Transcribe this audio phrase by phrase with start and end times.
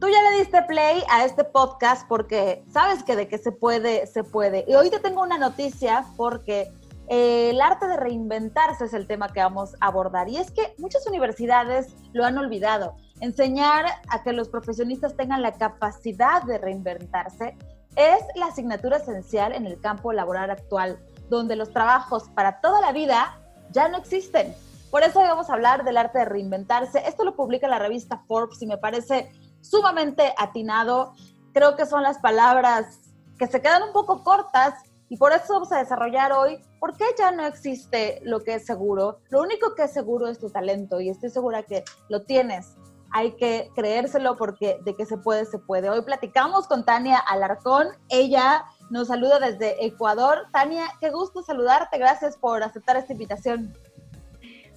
[0.00, 4.06] Tú ya le diste play a este podcast porque sabes que de que se puede,
[4.06, 4.64] se puede.
[4.66, 6.72] Y hoy te tengo una noticia porque
[7.08, 10.26] eh, el arte de reinventarse es el tema que vamos a abordar.
[10.30, 12.96] Y es que muchas universidades lo han olvidado.
[13.20, 17.54] Enseñar a que los profesionistas tengan la capacidad de reinventarse
[17.94, 22.92] es la asignatura esencial en el campo laboral actual, donde los trabajos para toda la
[22.92, 23.38] vida
[23.70, 24.54] ya no existen.
[24.90, 27.02] Por eso hoy vamos a hablar del arte de reinventarse.
[27.06, 31.14] Esto lo publica la revista Forbes y me parece sumamente atinado.
[31.52, 33.00] Creo que son las palabras
[33.38, 34.74] que se quedan un poco cortas
[35.08, 38.66] y por eso vamos a desarrollar hoy por qué ya no existe lo que es
[38.66, 39.18] seguro.
[39.28, 42.76] Lo único que es seguro es tu talento y estoy segura que lo tienes.
[43.12, 45.90] Hay que creérselo porque de que se puede, se puede.
[45.90, 47.88] Hoy platicamos con Tania Alarcón.
[48.08, 50.46] Ella nos saluda desde Ecuador.
[50.52, 51.98] Tania, qué gusto saludarte.
[51.98, 53.76] Gracias por aceptar esta invitación.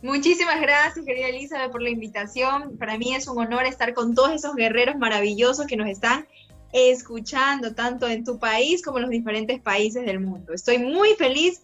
[0.03, 2.77] Muchísimas gracias, querida Elizabeth, por la invitación.
[2.77, 6.27] Para mí es un honor estar con todos esos guerreros maravillosos que nos están
[6.73, 10.51] escuchando, tanto en tu país como en los diferentes países del mundo.
[10.51, 11.63] Estoy muy feliz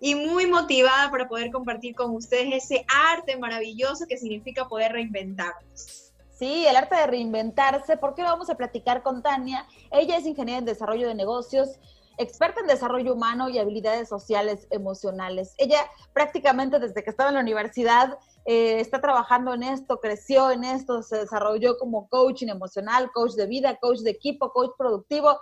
[0.00, 6.10] y muy motivada para poder compartir con ustedes ese arte maravilloso que significa poder reinventarnos.
[6.30, 7.98] Sí, el arte de reinventarse.
[7.98, 9.66] ¿Por qué vamos a platicar con Tania?
[9.92, 11.78] Ella es ingeniera en desarrollo de negocios,
[12.18, 15.54] experta en desarrollo humano y habilidades sociales emocionales.
[15.58, 15.78] Ella
[16.12, 21.02] prácticamente desde que estaba en la universidad eh, está trabajando en esto, creció en esto,
[21.02, 25.38] se desarrolló como coaching emocional, coach de vida, coach de equipo, coach productivo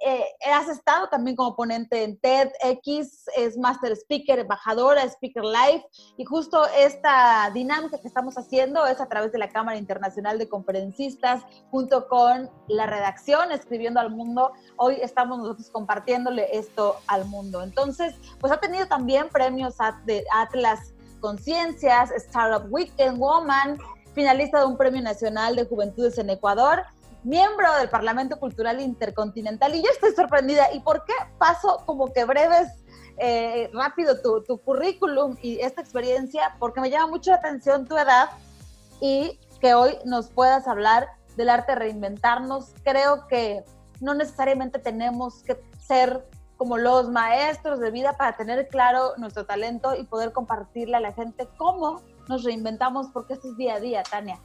[0.00, 6.24] eh, has estado también como ponente en TEDx, es Master Speaker, embajadora, Speaker Live, y
[6.24, 11.42] justo esta dinámica que estamos haciendo es a través de la Cámara Internacional de Conferencistas,
[11.70, 14.52] junto con la redacción, escribiendo al mundo.
[14.76, 17.62] Hoy estamos nosotros compartiéndole esto al mundo.
[17.62, 23.78] Entonces, pues ha tenido también premios de Atlas Conciencias, Startup Weekend Woman,
[24.14, 26.84] finalista de un premio nacional de juventudes en Ecuador
[27.24, 29.74] miembro del Parlamento Cultural Intercontinental.
[29.74, 30.72] Y yo estoy sorprendida.
[30.72, 32.68] ¿Y por qué paso como que breves,
[33.18, 36.56] eh, rápido tu, tu, currículum y esta experiencia?
[36.58, 38.30] Porque me llama mucho la atención tu edad
[39.00, 42.74] y que hoy nos puedas hablar del arte de reinventarnos.
[42.84, 43.64] Creo que
[44.00, 46.24] no necesariamente tenemos que ser
[46.56, 51.12] como los maestros de vida para tener claro nuestro talento y poder compartirle a la
[51.12, 54.38] gente cómo nos reinventamos, porque esto es día a día, Tania.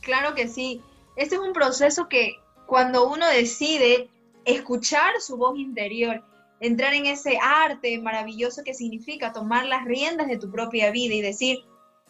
[0.00, 0.82] Claro que sí.
[1.18, 2.36] Este es un proceso que
[2.66, 4.08] cuando uno decide
[4.44, 6.24] escuchar su voz interior,
[6.60, 11.20] entrar en ese arte maravilloso que significa tomar las riendas de tu propia vida y
[11.20, 11.58] decir,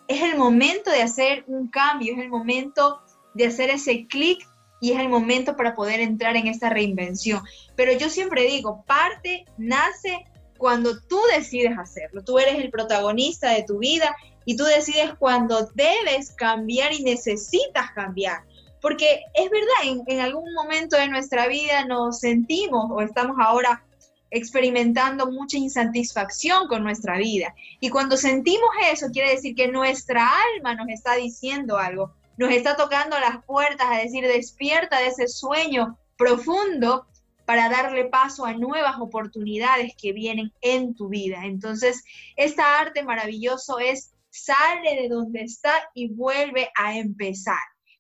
[0.09, 3.01] es el momento de hacer un cambio, es el momento
[3.33, 4.47] de hacer ese clic
[4.79, 7.43] y es el momento para poder entrar en esta reinvención.
[7.77, 10.27] Pero yo siempre digo, parte nace
[10.59, 12.23] cuando tú decides hacerlo.
[12.23, 14.15] Tú eres el protagonista de tu vida
[14.45, 18.43] y tú decides cuando debes cambiar y necesitas cambiar.
[18.81, 23.85] Porque es verdad, en, algún momento de nuestra vida nos sentimos o estamos ahora
[24.31, 27.55] experimentando mucha insatisfacción con nuestra vida.
[27.81, 32.77] Y cuando sentimos eso, quiere decir que nuestra alma nos está diciendo algo, nos está
[32.77, 37.07] tocando las puertas a decir, despierta de ese sueño profundo
[37.47, 41.45] para darle paso a nuevas oportunidades que vienen en tu vida.
[41.45, 42.05] Entonces,
[42.37, 47.57] esta arte maravilloso es sale de donde está y vuelve a empezar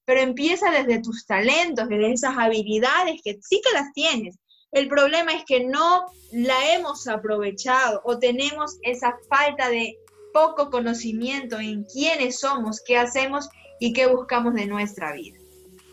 [0.08, 4.38] pero empieza desde tus talentos, desde esas habilidades que sí que las tienes.
[4.72, 9.98] El problema es que no la hemos aprovechado o tenemos esa falta de
[10.32, 15.36] poco conocimiento en quiénes somos, qué hacemos y qué buscamos de nuestra vida.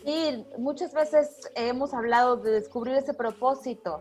[0.06, 4.00] Y muchas veces hemos hablado de descubrir ese propósito.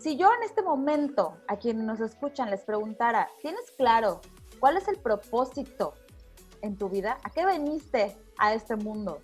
[0.00, 4.22] Si yo en este momento a quienes nos escuchan les preguntara, ¿tienes claro
[4.60, 5.92] cuál es el propósito
[6.62, 7.18] en tu vida?
[7.22, 9.20] ¿A qué veniste a este mundo?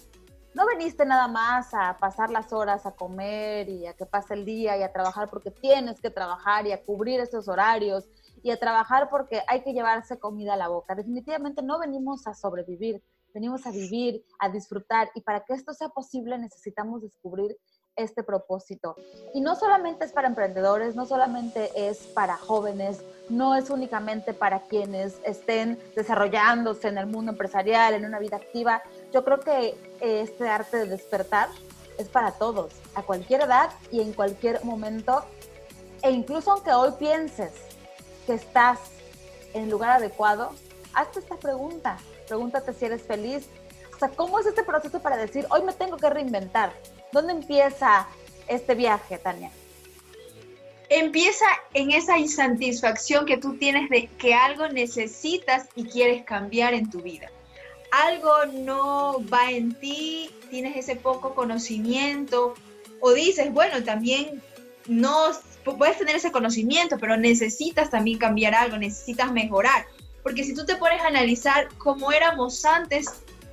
[0.59, 4.45] No veniste nada más a pasar las horas a comer y a que pase el
[4.45, 8.09] día y a trabajar porque tienes que trabajar y a cubrir esos horarios
[8.43, 10.97] y a trabajar porque hay que llevarse comida a la boca.
[10.97, 13.01] Definitivamente no venimos a sobrevivir,
[13.33, 17.57] venimos a vivir, a disfrutar y para que esto sea posible necesitamos descubrir
[17.99, 18.97] este propósito.
[19.35, 24.61] Y no solamente es para emprendedores, no solamente es para jóvenes, no es únicamente para
[24.61, 28.83] quienes estén desarrollándose en el mundo empresarial, en una vida activa.
[29.13, 31.49] Yo creo que este arte de despertar
[31.99, 35.25] es para todos, a cualquier edad y en cualquier momento.
[36.03, 37.53] E incluso aunque hoy pienses
[38.27, 38.79] que estás
[39.55, 40.53] en el lugar adecuado,
[40.95, 41.99] hazte esta pregunta.
[42.29, 43.49] Pregúntate si eres feliz.
[43.95, 46.73] O sea, ¿cómo es este proceso para decir, hoy me tengo que reinventar?
[47.11, 48.07] ¿Dónde empieza
[48.47, 49.51] este viaje, Tania?
[50.91, 56.89] Empieza en esa insatisfacción que tú tienes de que algo necesitas y quieres cambiar en
[56.91, 57.29] tu vida.
[57.91, 62.55] Algo no va en ti, tienes ese poco conocimiento,
[63.01, 64.43] o dices, bueno, también
[64.87, 65.31] no
[65.77, 69.87] puedes tener ese conocimiento, pero necesitas también cambiar algo, necesitas mejorar.
[70.23, 73.07] Porque si tú te pones a analizar cómo éramos antes,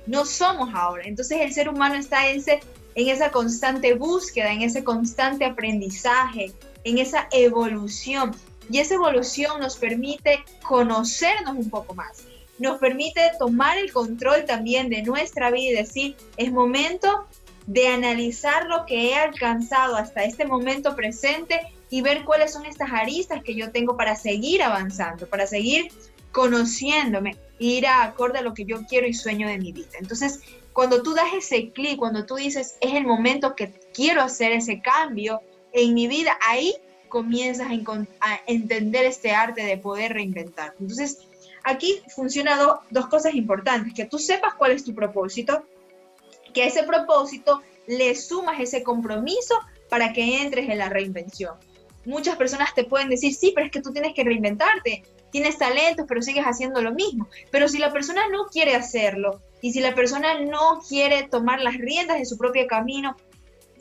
[0.06, 1.04] no somos ahora.
[1.04, 2.60] Entonces el ser humano está en, ese,
[2.94, 6.52] en esa constante búsqueda, en ese constante aprendizaje,
[6.84, 8.34] en esa evolución.
[8.70, 12.24] Y esa evolución nos permite conocernos un poco más.
[12.58, 17.26] Nos permite tomar el control también de nuestra vida y decir, es momento
[17.66, 21.60] de analizar lo que he alcanzado hasta este momento presente
[21.90, 25.88] y ver cuáles son estas aristas que yo tengo para seguir avanzando, para seguir
[26.32, 29.98] conociéndome, ir a acorde a lo que yo quiero y sueño de mi vida.
[29.98, 30.40] Entonces,
[30.72, 34.82] cuando tú das ese clic, cuando tú dices, es el momento que quiero hacer ese
[34.82, 35.40] cambio
[35.72, 36.74] en mi vida, ahí
[37.08, 37.68] comienzas
[38.20, 40.74] a, entender este arte de poder reinventar.
[40.78, 41.20] Entonces,
[41.66, 42.60] aquí funcionan
[42.90, 45.64] dos cosas importantes, que tú sepas cuál es tu propósito,
[46.54, 49.58] que a ese propósito le sumas ese compromiso
[49.90, 51.54] para que entres en la reinvención.
[52.04, 55.02] Muchas personas te pueden decir, sí, pero es que tú tienes que reinventarte,
[55.32, 57.28] tienes talentos, pero sigues haciendo lo mismo.
[57.50, 61.76] Pero si la persona no quiere hacerlo y si la persona no quiere tomar las
[61.76, 63.16] riendas de su propio camino,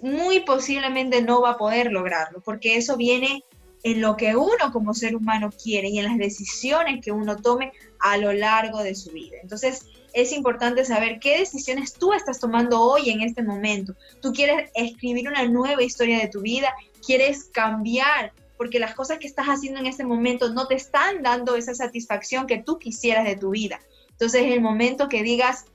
[0.01, 3.43] muy posiblemente no va a poder lograrlo, porque eso viene
[3.85, 7.71] en lo que uno como ser humano quiere y en las decisiones que uno tome
[7.99, 9.37] a lo largo de su vida.
[9.43, 13.93] Entonces, es importante saber qué decisiones tú estás tomando hoy en este momento.
[14.23, 16.73] Tú quieres escribir una nueva historia de tu vida,
[17.05, 21.55] quieres cambiar, porque las cosas que estás haciendo en este momento no te están dando
[21.55, 23.79] esa satisfacción que tú quisieras de tu vida.
[24.09, 25.65] Entonces es el momento que digas,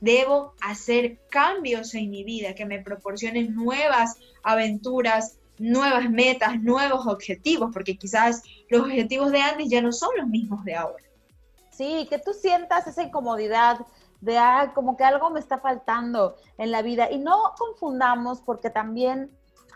[0.00, 7.70] debo hacer cambios en mi vida, que me proporcionen nuevas aventuras, nuevas metas, nuevos objetivos,
[7.72, 11.04] porque quizás los objetivos de antes ya no son los mismos de ahora.
[11.70, 13.78] Sí, que tú sientas esa incomodidad
[14.20, 17.10] de, ah, como que algo me está faltando en la vida.
[17.10, 19.30] Y no confundamos porque también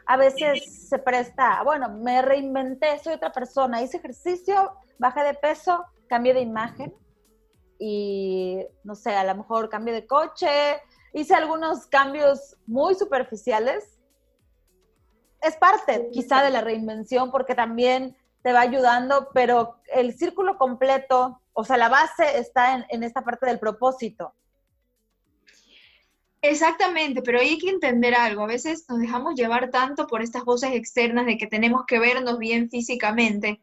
[0.06, 5.84] a veces se presta, bueno, me reinventé, soy otra persona, hice ejercicio, bajé de peso,
[6.06, 6.94] cambié de imagen
[7.78, 10.80] y, no sé, a lo mejor cambié de coche,
[11.12, 13.97] hice algunos cambios muy superficiales.
[15.40, 21.40] Es parte quizá de la reinvención porque también te va ayudando, pero el círculo completo
[21.60, 24.32] o sea, la base está en, esta parte del propósito.
[26.40, 28.44] Exactamente, pero hay que entender algo.
[28.44, 32.38] A veces nos dejamos llevar tanto por estas voces externas de que tenemos que vernos
[32.38, 33.60] bien físicamente,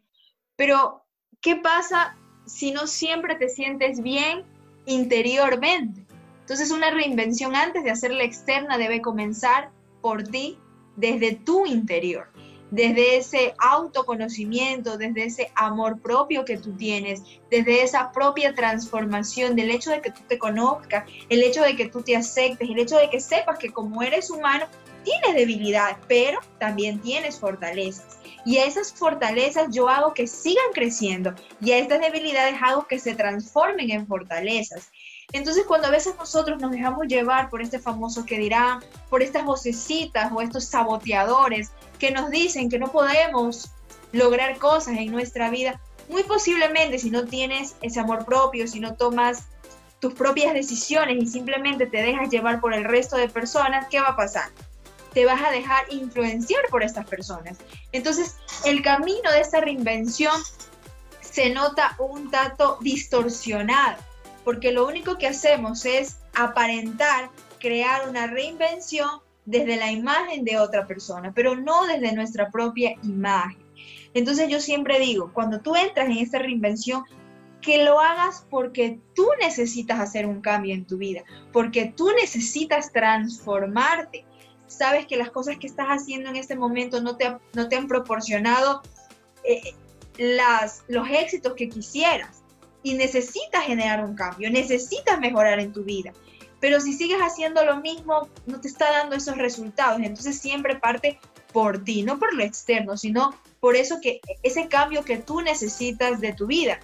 [0.58, 1.06] pero
[1.40, 4.44] ¿qué pasa si no siempre te sientes bien
[4.86, 6.06] interiormente?
[6.42, 9.72] Entonces una reinvención antes de hacerla externa debe comenzar
[10.02, 10.60] por ti
[10.96, 12.28] desde tu interior
[12.72, 19.72] desde ese autoconocimiento, desde ese amor propio que tú tienes, desde esa propia transformación, del
[19.72, 22.98] hecho de que tú te conozcas, el hecho de que tú te aceptes, el hecho
[22.98, 24.66] de que sepas que como eres humano,
[25.04, 28.18] tienes debilidades, pero también tienes fortalezas.
[28.46, 33.00] Y a esas fortalezas yo hago que sigan creciendo y a estas debilidades hago que
[33.00, 34.92] se transformen en fortalezas.
[35.36, 38.80] Entonces, cuando a veces nosotros nos dejamos llevar por este famoso que dirán,
[39.10, 43.70] por estas vocecitas o estos saboteadores que nos dicen que no podemos
[44.14, 48.96] lograr cosas en nuestra vida, muy posiblemente si no tienes ese amor propio, si no
[48.96, 49.44] tomas
[50.00, 54.10] tus propias decisiones y simplemente te dejas llevar por el resto de personas, ¿qué va
[54.10, 54.48] a pasar?
[55.14, 57.58] Te vas a dejar influenciar por estas personas.
[57.92, 60.42] Entonces, el camino de esta reinvención
[61.20, 63.98] se nota un tanto distorsionado
[64.46, 69.10] porque lo único que hacemos es aparentar crear una reinvención
[69.46, 73.66] desde la imagen de otra persona, pero no desde nuestra propia imagen.
[74.14, 77.04] Entonces yo siempre digo, cuando tú entras en esta reinvención,
[77.62, 82.92] que lo hagas porque tú necesitas hacer un cambio en tu vida, porque tú necesitas
[82.92, 84.24] transformarte.
[84.68, 87.88] Sabes que las cosas que estás haciendo en este momento no te, no te han
[87.88, 88.84] proporcionado
[89.44, 89.74] eh,
[90.88, 92.45] los éxitos que quisieras
[92.86, 96.14] y necesitas generar un cambio, necesitas mejorar en tu vida.
[96.60, 100.00] Pero si sigues haciendo lo mismo, no te está dando esos resultados.
[100.00, 101.20] Entonces siempre parte
[101.52, 106.22] por ti, no por lo externo, sino por eso que ese cambio que tú necesitas
[106.22, 106.80] de tu vida.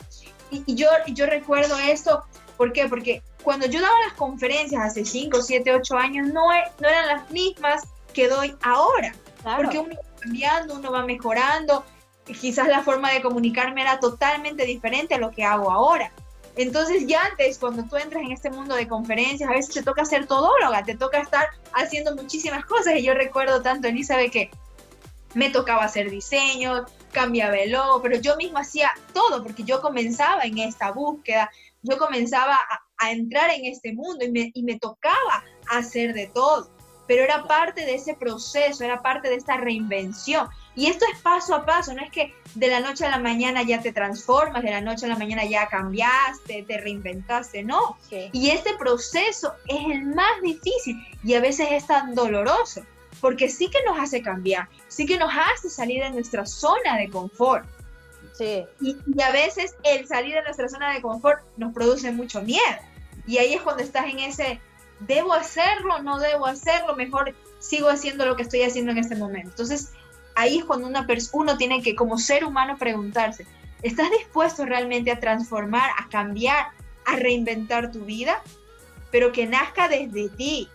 [0.50, 2.24] Y, yo, yo recuerdo esto,
[2.58, 2.88] ¿por qué?
[2.88, 7.06] Porque cuando yo daba las conferencias hace 5, 7, 8 años, no, e, no eran
[7.06, 9.14] las mismas que doy ahora.
[9.56, 11.86] Porque uno va cambiando, uno va mejorando,
[12.40, 16.12] quizás la forma de comunicarme era totalmente diferente a lo que hago ahora.
[16.56, 20.04] Entonces ya antes, cuando tú entras en este mundo de conferencias, a veces te toca
[20.04, 22.96] ser todóloga, te toca estar haciendo muchísimas cosas.
[22.96, 24.52] Y yo recuerdo tanto, Elizabeth, que
[25.34, 30.44] me tocaba hacer diseños, cambiaba el logo, pero yo misma hacía todo, porque yo comenzaba
[30.44, 31.50] en esta búsqueda,
[31.84, 32.60] yo comenzaba
[32.98, 36.70] a entrar en este mundo y me, y me tocaba hacer de todo
[37.12, 40.48] pero era parte de ese proceso, era parte de esta reinvención.
[40.76, 43.62] Y esto es paso a paso, no es que de la noche a la mañana
[43.64, 47.98] ya te transformas, de la noche a la mañana ya cambiaste, te reinventaste, no.
[48.32, 52.86] Y este proceso es el más difícil y a veces es tan doloroso,
[53.20, 57.10] porque sí que nos hace cambiar, sí que nos hace salir de nuestra zona de
[57.10, 57.66] confort.
[58.34, 58.66] Sí.
[58.80, 62.62] Y, y a veces el salir de nuestra zona de confort nos produce mucho miedo.
[63.28, 64.60] Y ahí es cuando estás en ese
[65.02, 66.02] ¿debo hacerlo?
[66.02, 66.96] ¿No debo hacerlo?
[66.96, 69.50] Mejor sigo haciendo lo que estoy haciendo en este momento.
[69.50, 69.92] Entonces,
[70.36, 73.46] ahí es cuando una uno tiene que, como ser humano, preguntarse,
[73.82, 76.68] ¿estás dispuesto realmente a transformar, a cambiar,
[77.06, 78.42] a reinventar tu vida?
[79.12, 80.70] Pero que nazca desde ti.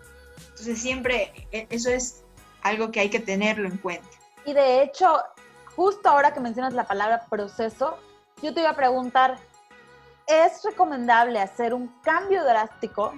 [0.50, 2.24] Entonces, siempre e, eso es
[2.62, 4.08] algo que hay que tenerlo en cuenta.
[4.44, 5.18] Y de hecho,
[5.74, 7.98] justo ahora que mencionas la palabra proceso,
[8.42, 9.38] yo te iba a preguntar,
[10.26, 13.12] ¿es recomendable hacer un cambio drástico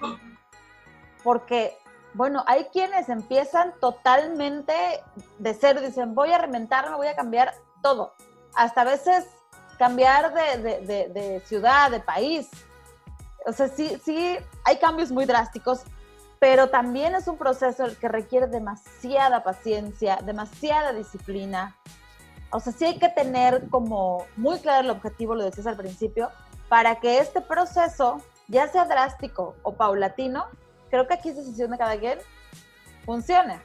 [1.25, 1.78] porque,
[2.15, 4.73] bueno, hay quienes empiezan totalmente
[5.39, 8.15] de cero, dicen, voy a reventarme, voy a cambiar todo,
[8.55, 9.27] hasta a veces
[9.79, 12.49] cambiar de, ciudad, de país.
[13.47, 15.83] O sea, sí, sí, hay cambios muy drásticos,
[16.39, 21.77] pero también es un proceso que requiere demasiada paciencia, demasiada disciplina.
[22.51, 26.31] O sea, sí hay que tener como muy claro el objetivo, lo decías al principio,
[26.69, 30.47] para que este proceso, ya sea drástico o paulatino,
[30.91, 32.19] creo que aquí es decisión de cada quien,
[33.05, 33.63] funciona.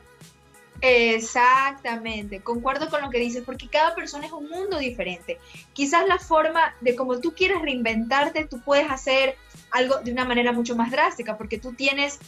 [0.82, 5.40] Exactamente, concuerdo con lo que dices, porque cada persona es un mundo diferente.
[5.72, 9.38] Quizás la forma de como tú quieres reinventarte, tú puedes hacer
[9.72, 12.20] algo de una manera mucho más drástica, porque tú tienes,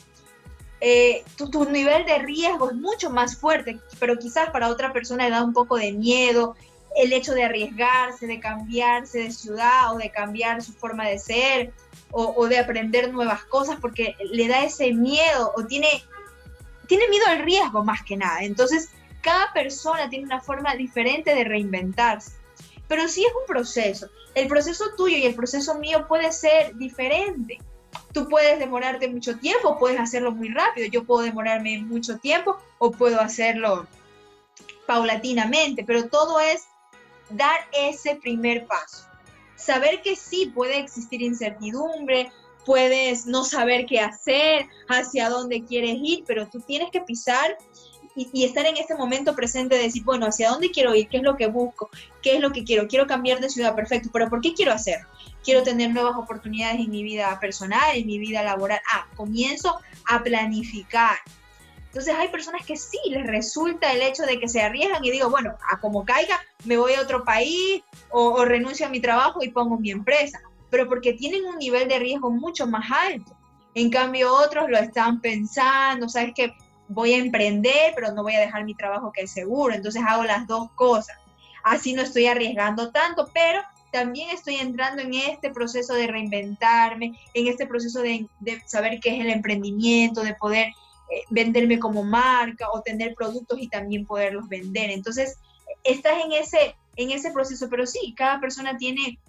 [0.79, 5.25] eh, tu, tu, nivel de riesgo es mucho más fuerte, pero quizás para otra persona
[5.25, 6.55] le da un poco de miedo
[6.95, 11.73] el hecho de arriesgarse, de cambiarse de ciudad o de cambiar su forma de ser
[12.11, 16.03] o, de aprender nuevas cosas porque le da ese miedo o tiene,
[16.87, 18.41] tiene miedo al riesgo más que nada.
[18.41, 18.89] Entonces,
[19.21, 22.31] cada persona tiene una forma diferente de reinventarse.
[22.87, 24.07] Pero sí es un proceso.
[24.33, 27.57] El proceso tuyo y el proceso mío puede ser diferente.
[28.13, 30.87] Tú puedes demorarte mucho tiempo, puedes hacerlo muy rápido.
[30.87, 33.87] Yo puedo demorarme mucho tiempo o puedo hacerlo
[34.85, 36.65] paulatinamente, pero todo es
[37.29, 39.05] dar ese primer paso
[39.55, 42.31] saber que sí puede existir incertidumbre,
[42.65, 47.57] puedes no saber qué hacer, hacia dónde quieres ir, pero tú tienes que pisar
[48.15, 51.07] y, estar en ese momento presente de decir, bueno, ¿hacia dónde quiero ir?
[51.09, 51.89] ¿Qué es lo que busco?
[52.21, 52.87] ¿Qué es lo que quiero?
[52.87, 55.07] Quiero cambiar de ciudad, perfecto, pero ¿por qué quiero hacerlo?
[55.43, 58.79] Quiero tener nuevas oportunidades en mi vida personal, en mi vida laboral.
[58.91, 61.17] Ah, comienzo a planificar.
[61.95, 65.29] Entonces hay personas que sí les resulta el hecho de que se arriesgan y digo,
[65.29, 69.47] bueno, a como caiga, me voy a otro país o, renuncio a mi trabajo y
[69.47, 73.33] pongo mi empresa, pero porque tienen un nivel de riesgo mucho más alto.
[73.75, 76.53] En cambio, otros lo están pensando, sabes que
[76.89, 80.25] voy a emprender, pero no voy a dejar mi trabajo que es seguro, entonces hago
[80.25, 81.15] las dos cosas.
[81.63, 83.61] Así no estoy arriesgando tanto, pero
[83.93, 89.15] también estoy entrando en este proceso de reinventarme, en este proceso de, de saber qué
[89.15, 90.73] es el emprendimiento, de poder
[91.11, 94.89] eh, venderme como marca o tener productos y también poderlos vender.
[94.89, 95.37] Entonces,
[95.83, 99.19] estás en ese, en ese proceso, pero sí, cada persona tiene,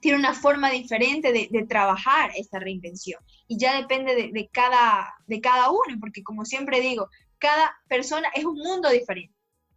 [0.00, 5.70] tiene una forma diferente de, trabajar esta reinvención y ya depende de, cada, de cada
[5.70, 9.34] uno, porque como siempre digo, cada persona es un mundo diferente.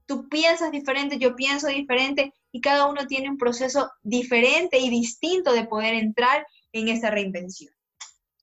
[0.07, 5.53] Tú piensas diferente, yo pienso diferente y cada uno tiene un proceso diferente y distinto
[5.53, 7.71] de poder entrar en esa reinvención.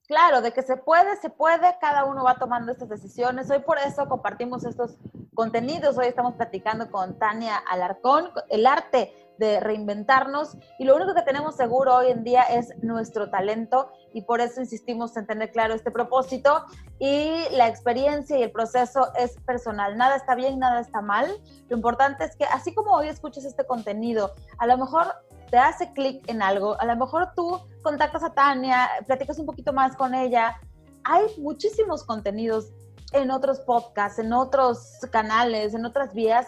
[0.09, 3.51] Claro, de que se puede, se puede, cada uno va tomando estas decisiones.
[3.51, 4.97] Hoy por eso compartimos estos
[5.35, 5.99] contenidos.
[5.99, 11.57] Hoy estamos platicando con Tania Alarcón, el arte de reinventarnos y lo único que tenemos
[11.57, 15.91] seguro hoy en día es nuestro talento y por eso insistimos en tener claro este
[15.91, 16.65] propósito
[16.99, 19.99] y la experiencia y el proceso es personal.
[19.99, 21.31] Nada está bien, nada está mal.
[21.69, 25.07] Lo importante es que así como hoy escuchas este contenido, a lo mejor
[25.51, 29.73] te hace clic en algo, a lo mejor tú contactas a Tania, platicas un poquito
[29.73, 30.61] más con ella.
[31.05, 32.73] Hay muchísimos contenidos
[33.13, 36.47] en otros podcasts, en otros canales, en otras vías.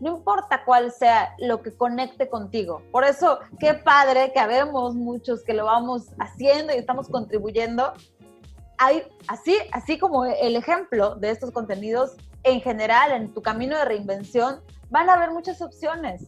[0.00, 2.82] No importa cuál sea lo que conecte contigo.
[2.92, 7.92] Por eso, qué padre que habemos muchos que lo vamos haciendo y estamos contribuyendo.
[8.76, 13.84] Hay, así, así como el ejemplo de estos contenidos, en general, en tu camino de
[13.84, 14.60] reinvención,
[14.90, 16.26] van a haber muchas opciones.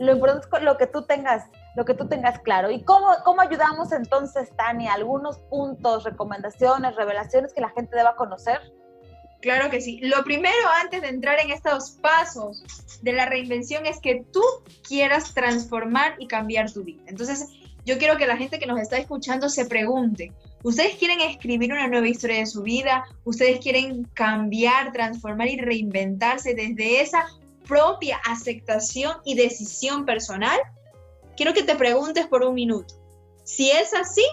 [0.00, 1.44] Lo importante es lo que tú tengas,
[1.76, 2.70] lo que tú tengas claro.
[2.70, 4.94] ¿Y cómo, cómo ayudamos entonces, Tania?
[4.94, 8.60] ¿Algunos puntos, recomendaciones, revelaciones que la gente deba conocer?
[9.42, 10.00] Claro que sí.
[10.00, 12.64] Lo primero antes de entrar en estos pasos
[13.02, 14.42] de la reinvención es que tú
[14.88, 17.02] quieras transformar y cambiar tu vida.
[17.06, 17.46] Entonces,
[17.84, 21.88] yo quiero que la gente que nos está escuchando se pregunte, Ustedes quieren escribir una
[21.88, 27.24] nueva historia de su vida, ustedes quieren cambiar, transformar y reinventarse desde esa
[27.66, 30.58] propia aceptación y decisión personal.
[31.36, 32.94] Quiero que te preguntes por un minuto.
[33.44, 34.24] Si es así,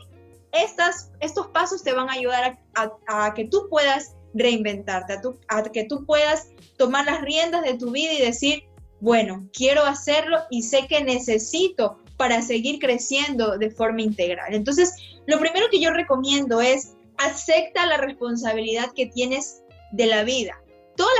[0.51, 5.85] estas, estos pasos te van a ayudar a, que tú puedas reinventarte, a, a que
[5.85, 8.63] tú puedas tomar las riendas de tu vida y decir,
[8.99, 14.53] bueno, quiero hacerlo y sé que necesito para seguir creciendo de forma integral.
[14.53, 14.93] Entonces,
[15.27, 20.59] lo primero que yo recomiendo es acepta la responsabilidad que tienes de la vida.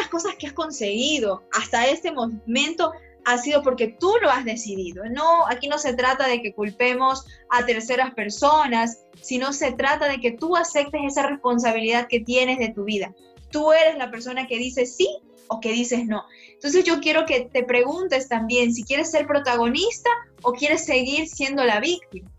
[0.08, 2.94] Las cosas que has conseguido hasta este momento
[3.26, 5.04] ha sido porque tú lo has decidido.
[5.10, 10.22] No, aquí no se trata de que culpemos a terceras personas, sino se trata de
[10.22, 13.14] que tú aceptes esa responsabilidad que tienes de tu vida.
[13.52, 15.10] Tú eres la persona que dice sí
[15.50, 16.24] o que dices no.
[16.54, 20.10] Entonces yo quiero que te preguntes también si quieres ser protagonista
[20.42, 22.32] o quieres seguir siendo la víctima.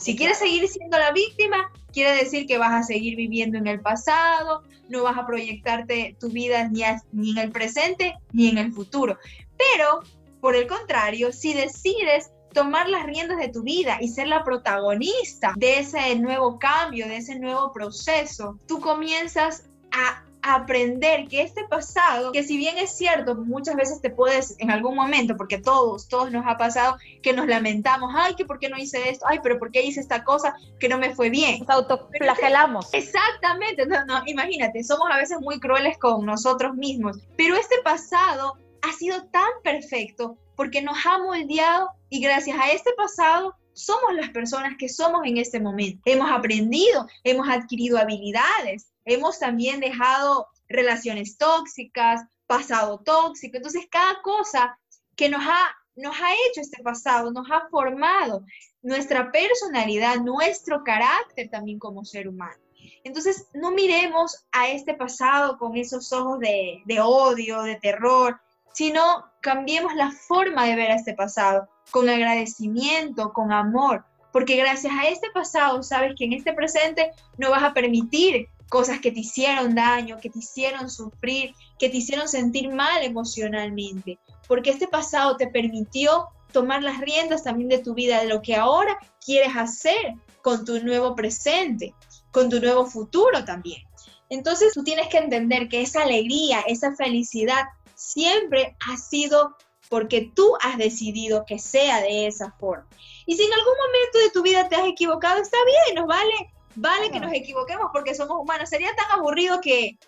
[0.00, 3.80] Si quieres seguir siendo la víctima, quiere decir que vas a seguir viviendo en el
[3.80, 8.72] pasado, no vas a proyectarte tu vida ni, ni en el presente ni en el
[8.72, 9.18] futuro.
[9.58, 10.00] Pero,
[10.40, 15.52] por el contrario, si decides tomar las riendas de tu vida y ser la protagonista
[15.56, 22.32] de ese nuevo cambio, de ese nuevo proceso, tú comienzas a aprender que este pasado,
[22.32, 26.30] que si bien es cierto, muchas veces te puedes en algún momento, porque todos, todos
[26.30, 29.58] nos ha pasado, que nos lamentamos, ay, que por qué no hice esto, ay, pero
[29.58, 31.60] por qué hice esta cosa que no me fue bien.
[31.60, 32.92] Nos autoflagelamos.
[32.92, 38.54] Exactamente, no, no, imagínate, somos a veces muy crueles con nosotros mismos, pero este pasado
[38.82, 44.30] ha sido tan perfecto porque nos ha moldeado y gracias a este pasado somos las
[44.30, 46.00] personas que somos en este momento.
[46.04, 53.56] Hemos aprendido, hemos adquirido habilidades, hemos también dejado relaciones tóxicas, pasado tóxico.
[53.56, 54.78] Entonces, cada cosa
[55.16, 58.44] que nos ha, nos ha hecho este pasado, nos ha formado
[58.82, 62.60] nuestra personalidad, nuestro carácter también como ser humano.
[63.04, 68.40] Entonces, no miremos a este pasado con esos ojos de, de odio, de terror,
[68.72, 74.92] sino cambiemos la forma de ver a este pasado con agradecimiento, con amor, porque gracias
[74.96, 79.20] a este pasado sabes que en este presente no vas a permitir cosas que te
[79.20, 85.36] hicieron daño, que te hicieron sufrir, que te hicieron sentir mal emocionalmente, porque este pasado
[85.36, 90.14] te permitió tomar las riendas también de tu vida, de lo que ahora quieres hacer
[90.40, 91.94] con tu nuevo presente,
[92.30, 93.82] con tu nuevo futuro también.
[94.28, 97.64] Entonces tú tienes que entender que esa alegría, esa felicidad
[97.96, 99.56] siempre ha sido
[99.88, 102.86] porque tú has decidido que sea de esa forma.
[103.26, 106.52] Y si en algún momento de tu vida te has equivocado, está bien, nos vale,
[106.80, 108.68] vale que nos equivoquemos porque somos humanos.
[108.68, 109.98] Sería tan aburrido que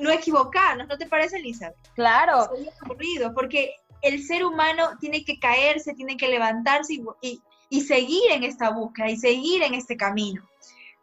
[0.00, 1.76] no equivocarnos, ¿no te parece, Elizabeth?
[1.94, 2.48] Claro.
[2.54, 8.30] Sería aburrido porque el ser humano tiene que caerse, tiene que levantarse y, y seguir
[8.30, 10.42] en esta búsqueda y seguir en este camino.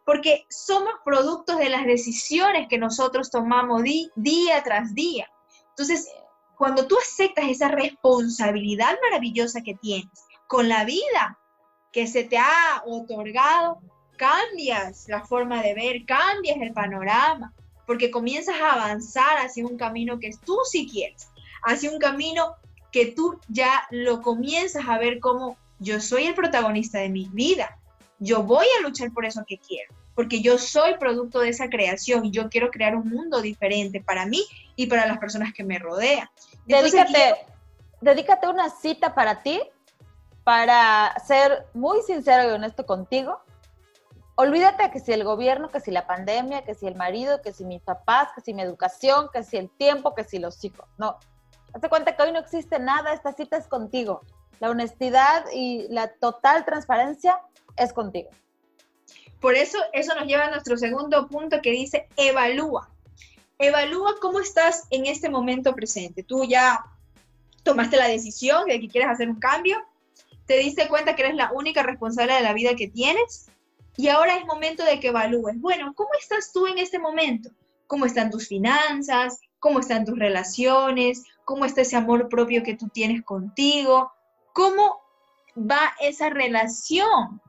[0.04, 3.82] Porque somos productos de las decisiones que nosotros tomamos
[4.14, 5.30] día tras día.
[5.70, 6.08] Entonces,
[6.56, 10.10] cuando tú aceptas esa responsabilidad maravillosa que tienes
[10.46, 11.38] con la vida
[11.92, 13.80] que se te ha otorgado,
[14.18, 17.54] cambias la forma de ver, cambias el panorama,
[17.86, 21.30] porque comienzas a avanzar hacia un camino que tú sí quieres,
[21.62, 22.56] hacia un camino
[22.92, 27.78] que tú ya lo comienzas a ver como yo soy el protagonista de mi vida,
[28.18, 32.24] yo voy a luchar por eso que quiero porque yo soy producto de esa creación
[32.24, 35.78] y yo quiero crear un mundo diferente para mí y para las personas que me
[35.78, 36.28] rodean.
[36.66, 37.36] dedícate,
[38.00, 39.60] dedícate una cita para ti,
[40.42, 43.40] para ser muy sincero y honesto contigo.
[44.40, 47.64] Olvídate que si el gobierno, que si la pandemia, que si el marido, que si
[47.64, 50.86] mis papás, que si mi educación, que si el tiempo, que si los hijos.
[50.96, 51.18] No.
[51.74, 54.20] Hazte cuenta que hoy no existe nada, esta cita es contigo.
[54.60, 57.40] La honestidad y la total transparencia
[57.76, 58.30] es contigo.
[59.40, 62.90] Por eso, eso nos lleva a nuestro segundo punto que dice, evalúa.
[63.58, 66.22] Evalúa cómo estás en este momento presente.
[66.22, 66.84] Tú ya
[67.64, 69.78] tomaste la decisión de que quieres hacer un cambio,
[70.46, 73.50] te diste cuenta que eres la única responsable de la vida que tienes
[73.98, 75.60] y ahora es momento de que evalúes.
[75.60, 77.50] Bueno, ¿cómo estás tú en este momento?
[77.86, 79.38] ¿Cómo están tus finanzas?
[79.58, 81.24] ¿Cómo están tus relaciones?
[81.44, 84.10] ¿Cómo está ese amor propio que tú tienes contigo?
[84.54, 85.00] ¿Cómo
[85.58, 87.40] va esa relación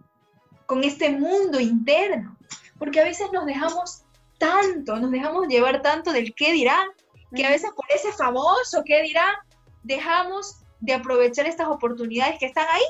[0.65, 2.37] con este mundo interno,
[2.77, 4.03] porque a veces nos dejamos
[4.37, 6.87] tanto, nos dejamos llevar tanto del qué dirán,
[7.35, 9.35] que a veces por ese famoso qué dirán,
[9.83, 12.83] dejamos de aprovechar estas oportunidades que están ahí,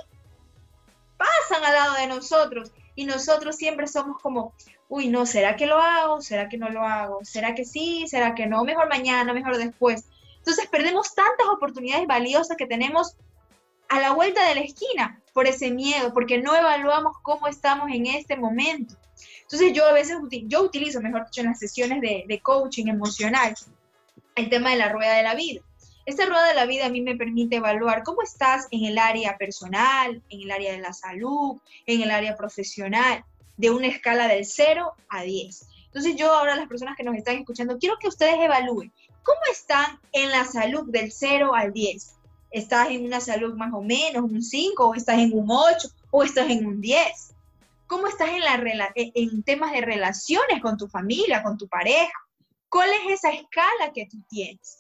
[1.18, 4.54] pasan al lado de nosotros y nosotros siempre somos como,
[4.90, 6.22] uy, no, ¿será que lo hago?
[6.22, 7.24] ¿Será que no lo hago?
[7.24, 8.06] ¿Será que sí?
[8.10, 8.66] ¿Será que no?
[8.66, 10.04] Mejor mañana, mejor después.
[10.40, 13.16] Entonces perdemos tantas oportunidades valiosas que tenemos
[13.88, 18.06] a la vuelta de la esquina por ese miedo, porque no evaluamos cómo estamos en
[18.06, 18.96] este momento.
[19.44, 23.56] Entonces yo a veces, yo utilizo, mejor dicho, en las sesiones de, de coaching emocional,
[24.36, 25.62] el tema de la rueda de la vida.
[26.10, 29.38] Esta rueda de la vida a mí me permite evaluar cómo estás en el área
[29.38, 33.24] personal, en el área de la salud, en el área profesional,
[33.58, 35.68] de una escala del 0 a 10.
[35.86, 38.92] Entonces yo ahora las personas que nos están escuchando, quiero que ustedes evalúen
[39.22, 42.16] cómo están en la salud del 0 al 10.
[42.50, 46.24] ¿Estás en una salud más o menos, un 5, o estás en un 8, o
[46.24, 47.36] estás en un 10?
[47.86, 48.60] ¿Cómo estás en, la,
[48.96, 52.14] en temas de relaciones con tu familia, con tu pareja?
[52.68, 54.79] ¿Cuál es esa escala que tú tienes?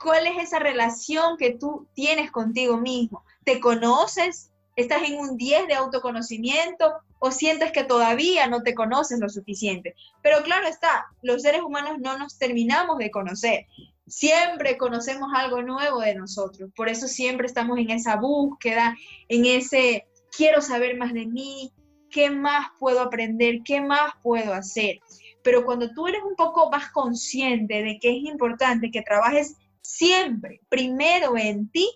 [0.00, 3.24] ¿Cuál es esa relación que tú tienes contigo mismo?
[3.44, 4.52] ¿Te conoces?
[4.76, 9.96] ¿Estás en un 10 de autoconocimiento o sientes que todavía no te conoces lo suficiente?
[10.22, 13.66] Pero claro está, los seres humanos no nos terminamos de conocer.
[14.06, 16.70] Siempre conocemos algo nuevo de nosotros.
[16.76, 18.96] Por eso siempre estamos en esa búsqueda,
[19.28, 21.72] en ese quiero saber más de mí,
[22.08, 25.00] qué más puedo aprender, qué más puedo hacer.
[25.42, 29.56] Pero cuando tú eres un poco más consciente de que es importante que trabajes
[29.88, 31.88] siempre primero en ti,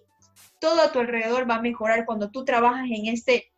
[0.59, 3.53] todo a tu alrededor va a mejorar cuando tú trabajas en este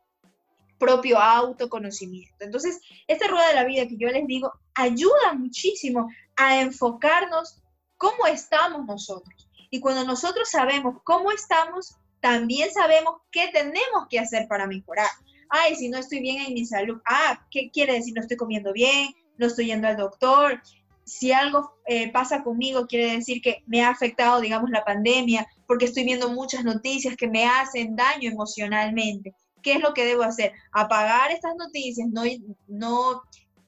[0.77, 2.45] propio autoconocimiento.
[2.45, 7.63] Entonces, esta rueda de la vida que yo les digo ayuda muchísimo a enfocarnos
[7.97, 9.49] cómo estamos nosotros.
[9.71, 15.09] Y cuando nosotros sabemos cómo estamos, también sabemos qué tenemos que hacer para mejorar.
[15.49, 18.15] Ay, si no estoy bien en mi salud, ah, ¿qué quiere decir?
[18.15, 20.61] No estoy comiendo bien, no estoy yendo al doctor,
[21.05, 25.85] si algo eh, pasa conmigo, quiere decir que me ha afectado, digamos, la pandemia, porque
[25.87, 29.35] estoy viendo muchas noticias que me hacen daño emocionalmente.
[29.63, 30.53] ¿Qué es lo que debo hacer?
[30.73, 32.23] Apagar estas noticias, no,
[32.69, 33.23] no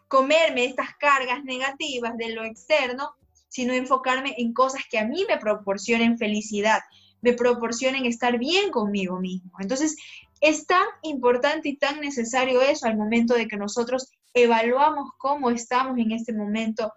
[0.08, 3.10] comerme estas cargas negativas de lo externo,
[3.48, 6.80] sino enfocarme en cosas que a mí me proporcionen felicidad,
[7.22, 9.50] me proporcionen estar bien conmigo mismo.
[9.60, 9.96] Entonces,
[10.40, 15.98] es tan importante y tan necesario eso al momento de que nosotros evaluamos cómo estamos
[15.98, 16.92] en este momento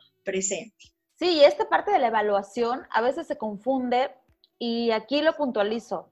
[1.20, 4.10] Sí, esta parte de la evaluación a veces se confunde
[4.58, 6.10] y aquí lo puntualizo.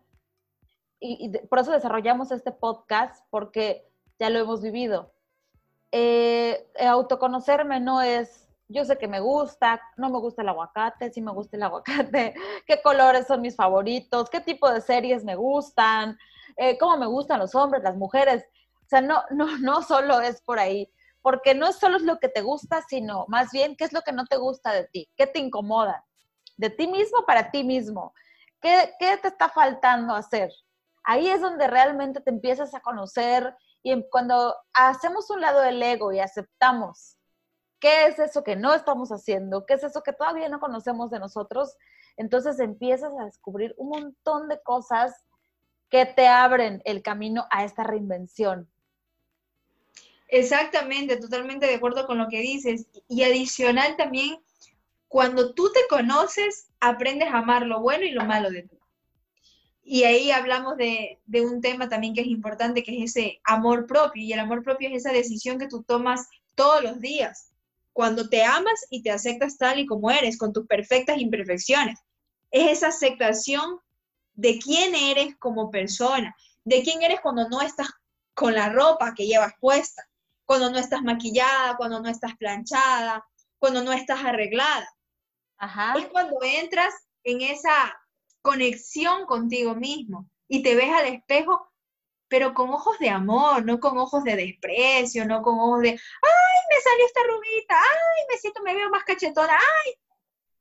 [1.00, 3.88] Y, por eso desarrollamos este podcast, porque
[4.20, 5.14] ya lo hemos vivido.
[5.92, 11.22] Eh, autoconocerme no es, yo sé que me gusta, no me gusta el aguacate, sí
[11.22, 12.34] me gusta el aguacate,
[12.68, 16.18] qué colores son mis favoritos, qué tipo de series me gustan,
[16.58, 18.44] eh, cómo me gustan los hombres, las mujeres.
[18.86, 20.92] O sea, no, no, no solo es por ahí
[21.28, 24.14] porque no solo es lo que te gusta, sino más bien qué es lo que
[24.14, 26.06] no te gusta de ti, qué te incomoda,
[26.56, 28.14] de ti mismo para ti mismo,
[28.62, 30.54] qué, qué te está faltando hacer.
[31.04, 36.14] Ahí es donde realmente te empiezas a conocer y cuando hacemos un lado del ego
[36.14, 37.18] y aceptamos
[37.82, 41.20] qué es eso que no estamos haciendo, qué es eso que todavía no conocemos de
[41.20, 41.76] nosotros,
[42.16, 45.26] entonces empiezas a descubrir un montón de cosas
[45.90, 48.72] que te abren el camino a esta reinvención.
[50.28, 52.88] Exactamente, totalmente de acuerdo con lo que dices.
[53.08, 54.38] Y adicional también,
[55.08, 58.78] cuando tú te conoces, aprendes a amar lo bueno y lo malo de ti.
[59.84, 63.88] Y ahí hablamos de, de, un tema también que es importante, que es ese amor
[63.88, 64.22] propio.
[64.22, 67.54] Y el amor propio es esa decisión que tú tomas todos los días.
[67.94, 71.98] Cuando te amas y te aceptas tal y como eres, con tus perfectas imperfecciones.
[72.52, 73.80] Es esa aceptación
[74.34, 77.88] de quién eres como persona, de quién eres cuando no estás
[78.34, 80.07] con la ropa que llevas puesta,
[80.48, 83.24] cuando no estás maquillada, cuando no estás planchada,
[83.60, 84.90] cuando no estás arreglada.
[85.98, 87.96] Es cuando entras en esa
[88.42, 91.70] conexión contigo mismo y te ves al espejo,
[92.30, 96.60] pero con ojos de amor, no con ojos de desprecio, no con ojos de, ay,
[96.70, 99.94] me salió esta rubita, ay, me siento, me veo más cachetona, ay,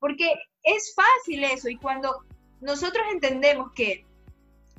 [0.00, 2.24] porque es fácil eso y cuando
[2.60, 4.04] nosotros entendemos que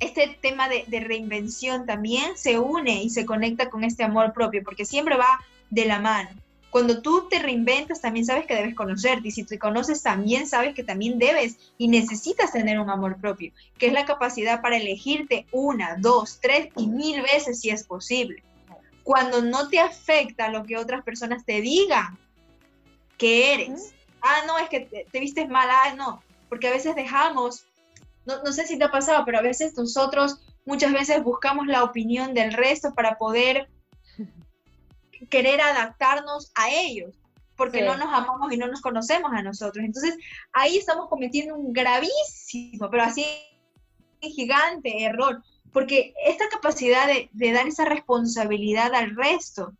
[0.00, 4.84] este tema de, reinvención también se une y se conecta con este amor propio, porque
[4.84, 6.30] siempre va de la mano.
[6.70, 9.28] Cuando tú te reinventas, también sabes que debes conocerte.
[9.28, 13.52] Y si te conoces, también sabes que también debes y necesitas tener un amor propio,
[13.78, 18.42] que es la capacidad para elegirte una, dos, tres y mil veces si es posible.
[19.02, 22.18] Cuando no te afecta lo que otras personas te digan
[23.16, 23.94] que eres.
[24.20, 25.68] Ah, no, es que te, te vistes mal.
[25.70, 26.22] Ah, no.
[26.50, 27.64] Porque a veces dejamos
[28.36, 32.34] no, sé si te ha pasado, pero a veces nosotros muchas veces buscamos la opinión
[32.34, 33.68] del resto para poder
[35.30, 37.14] querer adaptarnos a ellos,
[37.56, 39.84] porque no nos amamos y no nos conocemos a nosotros.
[39.84, 40.16] Entonces
[40.52, 43.24] ahí estamos cometiendo un gravísimo, pero así
[44.20, 49.72] gigante error, porque esta capacidad de, de dar esa responsabilidad al resto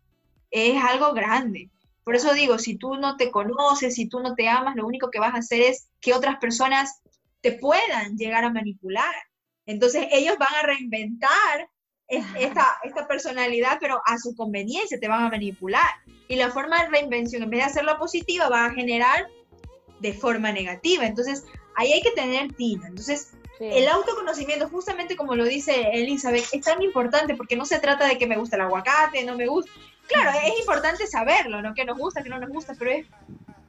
[0.49, 1.69] es algo grande.
[2.03, 5.11] Por eso digo, si tú no te conoces, si tú no te amas, lo único
[5.11, 7.01] que vas a hacer es que otras personas
[7.41, 9.15] te puedan llegar a manipular.
[9.65, 11.69] Entonces ellos van a reinventar
[12.07, 15.89] esta, esta personalidad, pero a su conveniencia te van a manipular.
[16.27, 19.27] Y la forma de reinvención, en vez de hacerla positiva, va a generar
[19.99, 21.05] de forma negativa.
[21.05, 22.85] Entonces, ahí hay que tener tino.
[22.87, 28.07] Entonces, el autoconocimiento, justamente como lo dice Elizabeth, es tan importante porque no se trata
[28.07, 29.71] de que me gusta el aguacate, no me gusta.
[30.07, 31.73] Claro, es importante saberlo, ¿no?
[31.73, 33.05] Que nos gusta, que no nos gusta, pero es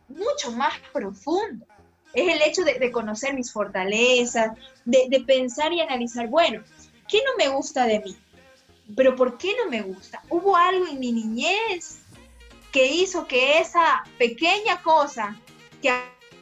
[0.09, 1.67] mucho más profundo.
[2.12, 6.62] Es el hecho de, conocer mis fortalezas, de, de, pensar y analizar, bueno,
[7.09, 8.16] ¿qué no me gusta de mí?
[8.96, 10.23] Pero ¿por qué no me gusta?
[10.29, 12.01] ¿Hubo algo en mi niñez
[12.73, 15.37] que hizo que esa pequeña cosa
[15.83, 15.92] que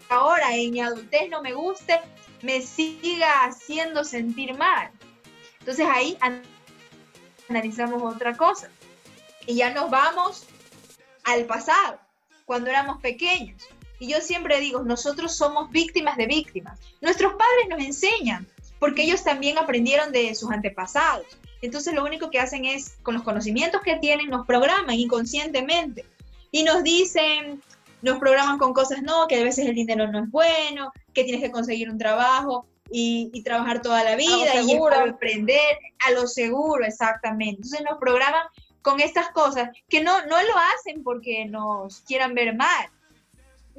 [0.08, 2.00] ahora en mi adultez no me guste,
[2.42, 4.90] me siga haciendo sentir mal.
[5.60, 6.18] Entonces ahí
[7.48, 8.70] analizamos otra cosa.
[9.46, 10.46] Y ya nos vamos
[11.24, 11.98] al pasado,
[12.44, 13.66] cuando éramos pequeños.
[13.98, 16.78] Y yo siempre digo, nosotros somos víctimas de víctimas.
[17.00, 18.46] Nuestros padres nos enseñan,
[18.78, 21.26] porque ellos también aprendieron de sus antepasados.
[21.62, 26.04] Entonces lo único que hacen es, con los conocimientos que tienen, nos programan inconscientemente.
[26.52, 27.60] Y nos dicen,
[28.02, 31.42] nos programan con cosas, no, que a veces el dinero no es bueno, que tienes
[31.42, 37.56] que conseguir un trabajo y, trabajar toda la vida y aprender a lo seguro, exactamente.
[37.56, 38.46] Entonces nos programan
[38.82, 42.88] con estas cosas que no, no lo hacen porque nos quieran ver mal.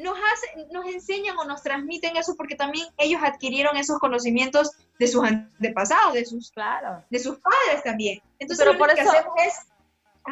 [0.02, 6.14] Nos, enseñan o nos transmiten eso porque también ellos adquirieron esos conocimientos de sus antepasados,
[6.14, 7.04] de sus, claro.
[7.10, 8.22] de sus padres también.
[8.40, 9.12] Entonces, Pero por eso,
[9.46, 9.68] es,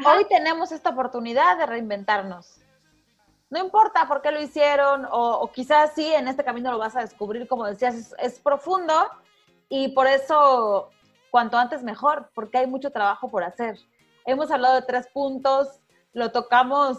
[0.05, 2.61] hoy tenemos esta oportunidad de reinventarnos
[3.49, 7.01] no importa por qué lo hicieron, o, quizás sí, en este camino lo vas a
[7.01, 8.93] descubrir, como decías, es, profundo
[9.69, 10.89] y por eso
[11.31, 13.77] cuanto antes mejor, porque hay mucho trabajo por hacer.
[14.25, 15.79] Hemos hablado de tres puntos,
[16.13, 16.97] lo tocamos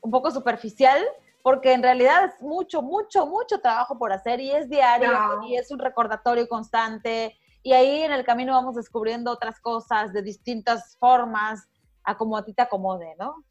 [0.00, 1.04] un poco superficial,
[1.42, 5.10] porque en realidad es mucho, mucho, mucho trabajo por hacer y es diario
[5.48, 10.22] y es un recordatorio constante y ahí en el camino vamos descubriendo otras cosas de
[10.22, 11.68] distintas formas,
[12.04, 13.44] a como a ti te acomode, ¿no?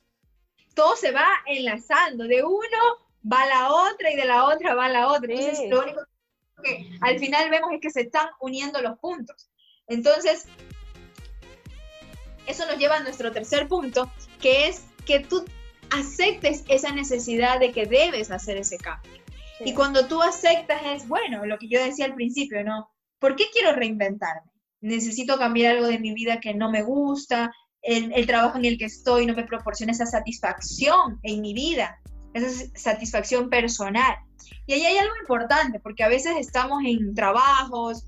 [0.79, 2.77] todo se va enlazando, de uno
[3.29, 5.33] va la otra y de la otra va la otra.
[5.33, 6.01] Entonces, lo único
[6.63, 9.49] que al final vemos es que se están uniendo los puntos.
[9.87, 10.47] Entonces,
[12.45, 14.09] eso nos lleva a nuestro tercer punto,
[14.41, 15.43] que es que tú
[15.91, 19.11] aceptes esa necesidad de que debes hacer ese cambio.
[19.59, 22.89] Y cuando tú aceptas es, bueno, lo que yo decía al principio, ¿no?
[23.19, 24.51] ¿Por qué quiero reinventarme?
[24.81, 28.85] Necesito cambiar algo de mi vida que no me gusta, el, trabajo en el que
[28.85, 31.99] estoy no me proporciona esa satisfacción en mi vida,
[32.33, 34.15] esa satisfacción personal.
[34.65, 38.05] Y ahí hay algo importante, porque a veces estamos en trabajos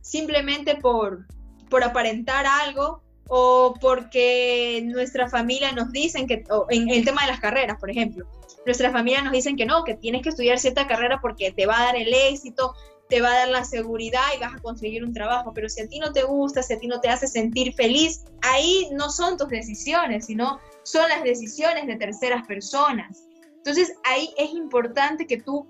[0.00, 1.26] simplemente por,
[1.68, 7.40] por aparentar algo o porque nuestra familia nos dicen que, en el tema de las
[7.40, 8.26] carreras, por ejemplo,
[8.64, 11.80] nuestra familia nos dicen que no, que tienes que estudiar cierta carrera porque te va
[11.80, 12.74] a dar el éxito,
[13.08, 15.88] te va a dar la seguridad y vas a conseguir un trabajo, pero si a
[15.88, 19.36] ti no te gusta, si a ti no te hace sentir feliz, ahí no son
[19.36, 23.26] tus decisiones, sino son las decisiones de terceras personas.
[23.56, 25.66] Entonces ahí es importante que tú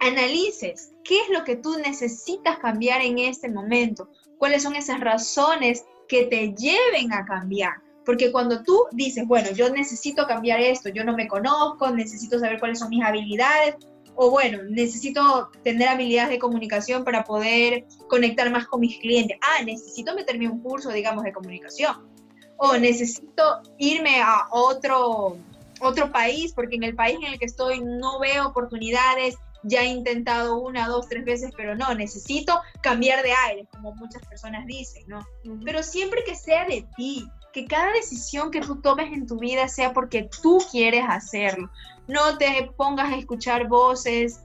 [0.00, 5.84] analices qué es lo que tú necesitas cambiar en este momento, cuáles son esas razones
[6.08, 7.74] que te lleven a cambiar.
[8.04, 12.58] Porque cuando tú dices, bueno, yo necesito cambiar esto, yo no me conozco, necesito saber
[12.58, 13.76] cuáles son mis habilidades,
[14.20, 19.38] o bueno, necesito tener habilidades de comunicación para poder conectar más con mis clientes.
[19.40, 22.08] Ah, necesito meterme un curso, digamos, de comunicación.
[22.56, 25.36] O necesito irme a otro,
[25.80, 29.36] otro país, porque en el país en el que estoy no veo oportunidades.
[29.62, 34.24] Ya he intentado una, dos, tres veces, pero no, necesito cambiar de aire, como muchas
[34.26, 35.26] personas dicen, ¿no?
[35.64, 39.68] Pero siempre que sea de ti, que cada decisión que tú tomes en tu vida
[39.68, 41.70] sea porque tú quieres hacerlo.
[42.06, 44.40] No te pongas a escuchar voces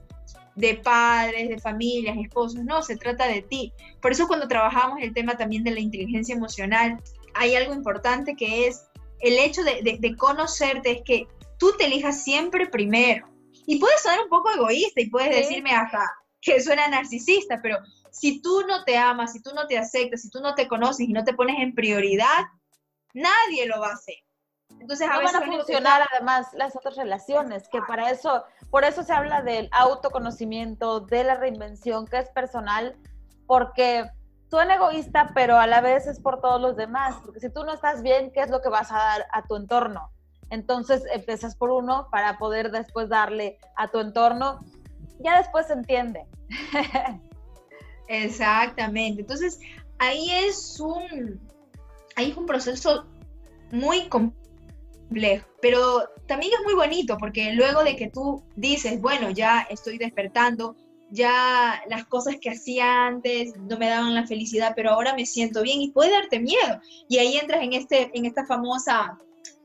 [0.56, 3.74] de padres, de familias, esposos, no, se trata de ti.
[4.02, 7.02] Por eso cuando trabajamos el tema también de la inteligencia emocional,
[7.34, 8.86] hay algo importante que es
[9.20, 13.28] el hecho de, conocerte, es que tú te elijas siempre primero.
[13.66, 17.78] Y puedes sonar un poco egoísta y puedes decirme hasta que suena narcisista, pero
[18.12, 21.08] si tú no te amas, si tú no te aceptas, si tú no te conoces
[21.08, 22.44] y no te pones en prioridad,
[23.14, 24.16] nadie lo va a hacer.
[24.80, 29.14] Entonces, no van a funcionar además las otras relaciones, que para eso, por eso se
[29.14, 32.98] habla del autoconocimiento, de la reinvención, que es personal,
[33.46, 34.10] porque
[34.50, 37.74] suena egoísta, pero a la vez es por todos los demás, porque si tú no
[37.74, 40.12] estás bien, ¿qué es lo que vas a dar a tu entorno?
[40.54, 44.64] Entonces empiezas por uno para poder después darle a tu entorno,
[45.20, 46.28] ya después se entiende.
[48.08, 49.60] Exactamente, entonces
[49.98, 51.42] ahí es un,
[52.16, 53.08] ahí es un proceso
[53.72, 59.62] muy complejo, pero también es muy bonito porque luego de que tú dices, bueno, ya
[59.72, 60.76] estoy despertando,
[61.10, 65.64] ya las cosas que hacía antes no me daban la felicidad, pero ahora me siento
[65.64, 66.80] bien y puede darte miedo.
[67.10, 69.18] Y ahí entras en, este, en esta famosa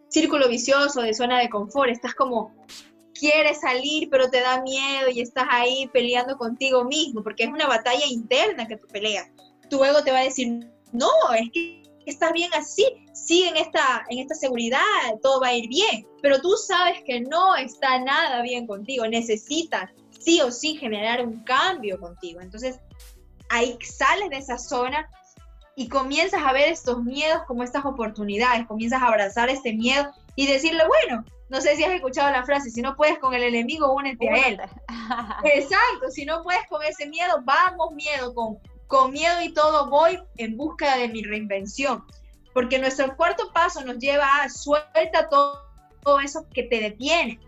[0.09, 2.55] círculo vicioso de zona de confort, estás como,
[3.15, 7.67] quieres salir, pero te da miedo y estás ahí peleando contigo mismo, porque es una
[7.67, 9.29] batalla interna que tú peleas.
[9.69, 14.07] Tu ego te va a decir, no, es que estás bien así, sigue en esta,
[14.09, 14.81] en esta seguridad,
[15.23, 19.91] todo va a ir bien, pero tú sabes que no está nada bien contigo, necesitas
[20.19, 22.41] sí o sí generar un cambio contigo.
[22.41, 22.81] Entonces,
[23.51, 25.09] ahí sales de esa zona
[25.79, 30.49] y comienzas a ver estos miedos como estas oportunidades, comienzas a abrazar este miedo y
[30.49, 33.95] decirle, bueno, no sé si has escuchado la frase, si no puedes con el enemigo,
[33.95, 34.61] únete a él.
[35.45, 40.19] Exacto, si no puedes con ese miedo, vamos miedo, con, con miedo y todo voy
[40.37, 42.05] en busca de mi reinvención.
[42.53, 45.63] Porque nuestro cuarto paso nos lleva a suelta todo,
[46.03, 47.39] todo eso que te detiene.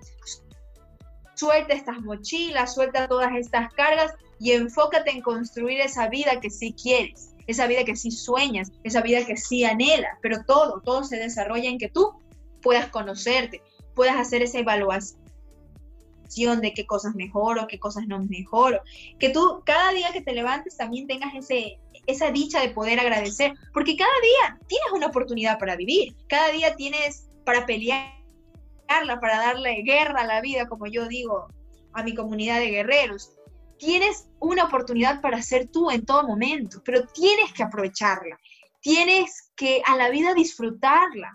[1.35, 6.77] Suelta estas mochilas, suelta todas estas cargas y enfócate en construir esa vida que sí
[6.81, 10.19] quieres, esa vida que sí sueñas, esa vida que sí anhelas.
[10.23, 12.13] Pero todo, todo se desarrolla en que tú
[12.63, 13.63] puedas conocerte,
[13.95, 15.21] puedas hacer esa evaluación
[16.61, 18.81] de qué cosas mejoro, qué cosas no mejoro.
[19.19, 23.55] Que tú cada día que te levantes también tengas ese, esa dicha de poder agradecer,
[23.73, 29.83] porque cada día tienes una oportunidad para vivir, cada día tienes para pelearla, para darle
[29.83, 31.49] guerra a la vida, como yo digo
[31.93, 33.33] a mi comunidad de guerreros.
[33.81, 38.39] Tienes una oportunidad para ser tú en todo momento, pero tienes que aprovecharla.
[38.83, 41.35] Tienes que a la vida disfrutarla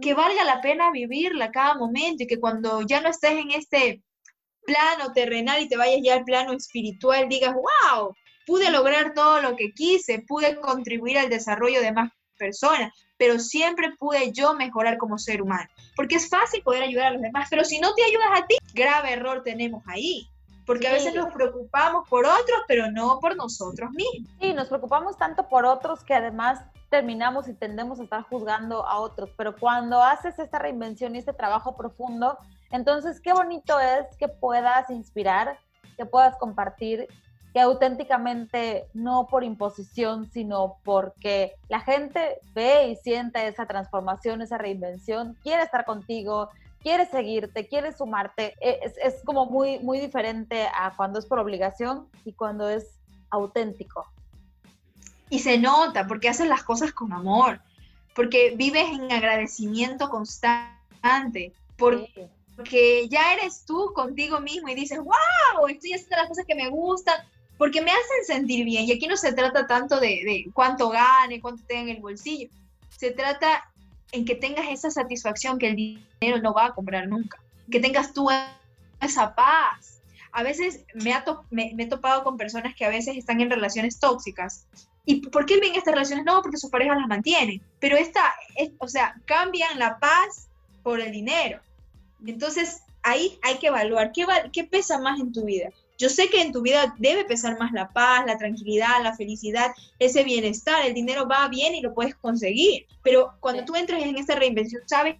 [0.00, 4.02] que valga la pena vivirla cada momento y que cuando ya no estés en este
[4.64, 8.14] plano terrenal y te vayas ya al plano espiritual, digas, wow,
[8.46, 13.92] pude lograr todo lo que quise, pude contribuir al desarrollo de más personas, pero siempre
[13.98, 15.68] pude yo mejorar como ser humano.
[15.94, 18.56] Porque es fácil poder ayudar a los demás, pero si no te ayudas a ti,
[18.72, 20.26] grave error tenemos ahí.
[20.70, 24.30] Porque a veces nos preocupamos por otros, pero no por nosotros mismos.
[24.40, 29.00] Sí, nos preocupamos tanto por otros que además terminamos y tendemos a estar juzgando a
[29.00, 32.38] otros, pero cuando haces esta reinvención y este trabajo profundo,
[32.70, 35.58] entonces qué bonito es que puedas inspirar,
[35.96, 37.08] que puedas compartir,
[37.52, 44.56] que auténticamente, no por imposición, sino porque la gente ve y siente esa transformación, esa
[44.56, 46.48] reinvención, quiere estar contigo,
[46.82, 48.54] quiere seguirte, quiere sumarte.
[48.60, 52.98] E, es, es como muy, muy diferente a cuando es por obligación y cuando es
[53.30, 54.06] auténtico.
[55.28, 57.60] Y se nota porque haces las cosas con amor,
[58.14, 65.92] porque vives en agradecimiento constante, porque ya eres tú contigo mismo y dices, wow, estoy
[65.92, 67.14] haciendo las cosas que me gustan,
[67.56, 68.84] porque me hacen sentir bien.
[68.84, 72.48] Y aquí no se trata tanto de, de cuánto gane, cuánto tenga en el bolsillo,
[72.88, 73.69] se trata
[74.12, 77.38] en que tengas esa satisfacción que el dinero no va a comprar nunca,
[77.70, 78.28] que tengas tú
[79.00, 80.02] esa paz.
[80.32, 81.12] A veces me,
[81.50, 84.66] me, me he topado con personas que a veces están en relaciones tóxicas
[85.04, 86.24] ¿Y por qué ven estas relaciones?
[86.24, 87.60] No, porque sus parejas las mantienen.
[87.78, 88.20] Pero esta,
[88.56, 90.48] es, o sea, cambian la paz
[90.82, 91.60] por el dinero.
[92.24, 95.70] Entonces, ahí hay que evaluar qué, qué pesa más en tu vida.
[96.00, 99.70] Yo sé que en tu vida debe pesar más la paz, la tranquilidad, la felicidad,
[99.98, 100.86] ese bienestar.
[100.86, 102.86] El dinero va bien y lo puedes conseguir.
[103.02, 105.16] Pero cuando tú entres en esta reinvención, sabes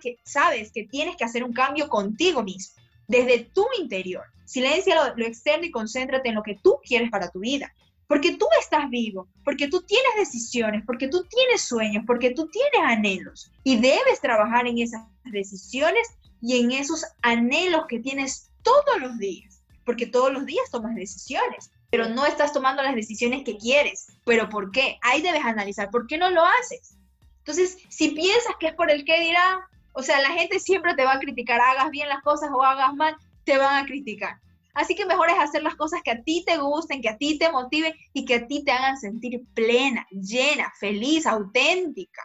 [0.00, 4.22] que, sabes que tienes que hacer un cambio contigo mismo, desde tu interior.
[4.44, 7.74] Silencia lo externo y concéntrate en lo que tú quieres para tu vida
[8.12, 12.80] porque tú estás vivo, porque tú tienes decisiones, porque tú tienes sueños, porque tú tienes
[12.84, 16.06] anhelos y debes trabajar en esas decisiones
[16.42, 21.70] y en esos anhelos que tienes todos los días, porque todos los días tomas decisiones,
[21.90, 24.06] pero no estás tomando las decisiones que quieres.
[24.24, 24.98] ¿Pero por qué?
[25.02, 26.96] Ahí debes analizar, ¿por qué no lo haces?
[27.38, 31.04] Entonces, si piensas que es por el que dirá, o sea, la gente siempre te
[31.04, 34.40] va a criticar, hagas bien las cosas o hagas mal, te van a criticar.
[34.74, 37.38] Así que mejor es hacer las cosas que a ti te gusten, que a ti
[37.38, 42.22] te motiven y que a ti te hagan sentir plena, llena, feliz, auténtica.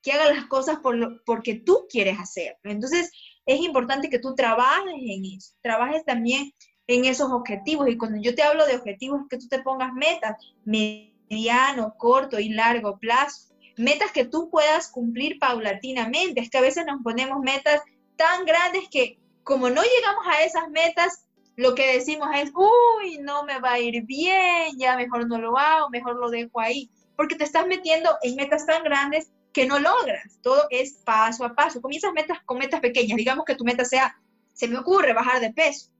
[0.00, 2.58] Que hagas las cosas por lo, porque tú quieres hacerlo.
[2.64, 3.10] Entonces,
[3.46, 6.52] es importante que tú trabajes en eso, trabajes también
[6.88, 7.88] en esos objetivos.
[7.88, 12.48] Y cuando yo te hablo de objetivos, que tú te pongas metas mediano, corto y
[12.48, 13.54] largo plazo.
[13.76, 16.40] Metas que tú puedas cumplir paulatinamente.
[16.40, 17.80] Es que a veces nos ponemos metas
[18.16, 21.24] tan grandes que como no llegamos a esas metas,
[21.56, 25.56] lo que decimos es, uy, no me va a ir bien, ya mejor no lo
[25.56, 29.78] hago, mejor lo dejo ahí, porque te estás metiendo en metas tan grandes que no
[29.78, 30.38] logras.
[30.42, 31.80] Todo es paso a paso.
[31.80, 33.16] Comienzas metas con metas pequeñas.
[33.16, 34.16] Digamos que tu meta sea,
[34.52, 35.90] se me ocurre bajar de peso.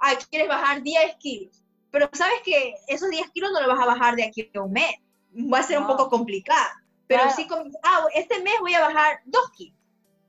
[0.00, 1.62] Ay, quieres bajar 10 kilos.
[1.90, 4.72] Pero sabes que esos 10 kilos no lo vas a bajar de aquí a un
[4.72, 4.94] mes.
[5.52, 6.70] Va a ser un poco complicado.
[7.06, 7.46] Pero sí,
[7.82, 9.78] ah, este mes voy a bajar 2 kilos.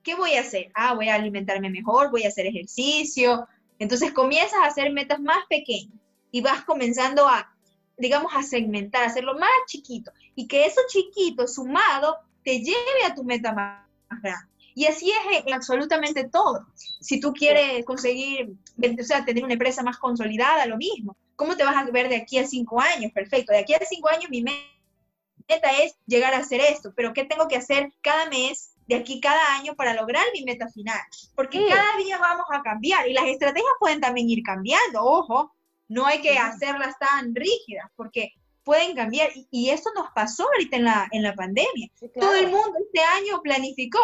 [0.03, 0.71] ¿Qué voy a hacer?
[0.75, 3.47] Ah, voy a alimentarme mejor, voy a hacer ejercicio,
[3.79, 5.97] entonces comienzas a hacer metas más pequeñas
[6.31, 7.51] y vas comenzando a,
[7.97, 13.15] digamos, a segmentar, a hacerlo más chiquito y que eso chiquito sumado te lleve a
[13.15, 13.88] tu meta más
[14.21, 14.54] grande.
[14.76, 16.67] Y así es en absolutamente todo.
[16.76, 21.15] Si tú quieres conseguir, o sea, tener una empresa más consolidada, lo mismo.
[21.38, 23.13] ¿Cómo te vas a ver de aquí a cinco años?
[23.13, 23.53] Perfecto.
[23.53, 27.47] De aquí a cinco años mi meta es llegar a hacer esto, pero ¿qué tengo
[27.47, 30.99] que hacer cada mes de aquí cada año para lograr mi meta final?
[31.36, 35.53] Porque cada día vamos a cambiar y las estrategias pueden también ir cambiando, ojo,
[35.88, 40.84] no hay que hacerlas tan rígidas porque pueden cambiar y, eso nos pasó ahorita en
[40.86, 41.89] la, en la pandemia.
[42.19, 43.99] Todo el mundo este año planificó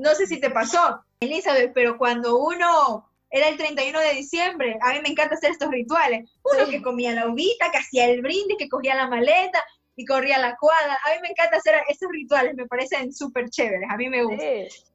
[0.00, 4.92] no sé si te pasó, Elizabeth, pero cuando uno era el 31 de diciembre, a
[4.92, 6.28] mí me encanta hacer estos rituales.
[6.42, 9.62] Uno que comía la uvita, que hacía el brindis, que cogía la maleta
[9.94, 10.98] y corría la cuadra.
[11.04, 14.44] A mí me encanta hacer esos rituales, me parecen súper chéveres, a mí me gusta.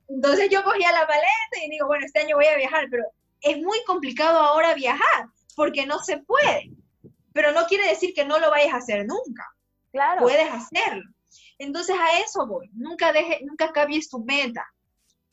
[0.09, 3.03] Entonces yo cogía la maleta y digo, bueno, este año voy a viajar, pero
[3.41, 6.71] es muy complicado ahora viajar porque no se puede.
[7.31, 9.45] Pero no quiere decir que no lo vayas a hacer nunca.
[9.91, 10.21] Claro.
[10.21, 11.03] Puedes hacerlo.
[11.57, 12.69] Entonces a eso voy.
[12.73, 14.65] Nunca deje, nunca cambies tu meta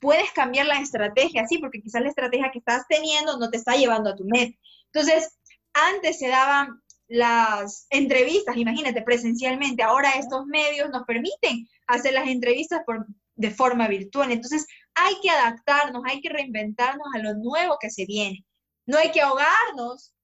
[0.03, 3.77] puedes cambiar la estrategia, sí, porque quizás la estrategia que estás teniendo no te está
[3.77, 4.59] llevando a tu meta.
[4.93, 5.39] Entonces,
[5.73, 12.83] antes se daban las entrevistas, imagínate, presencialmente, ahora estos medios nos permiten hacer las entrevistas
[12.85, 14.33] por, de forma virtual.
[14.33, 18.45] Entonces, hay que adaptarnos, hay que reinventarnos a lo nuevo que se viene.
[18.87, 20.15] No hay que ahogarnos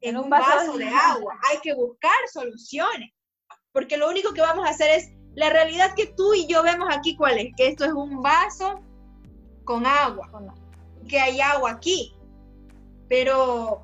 [0.00, 3.10] en un vaso de agua, hay que buscar soluciones,
[3.72, 6.88] porque lo único que vamos a hacer es la realidad que tú y yo vemos
[6.90, 7.54] aquí, ¿cuál es?
[7.56, 8.80] Que esto es un vaso
[9.64, 10.28] con agua,
[11.08, 12.14] que hay agua aquí.
[13.08, 13.82] Pero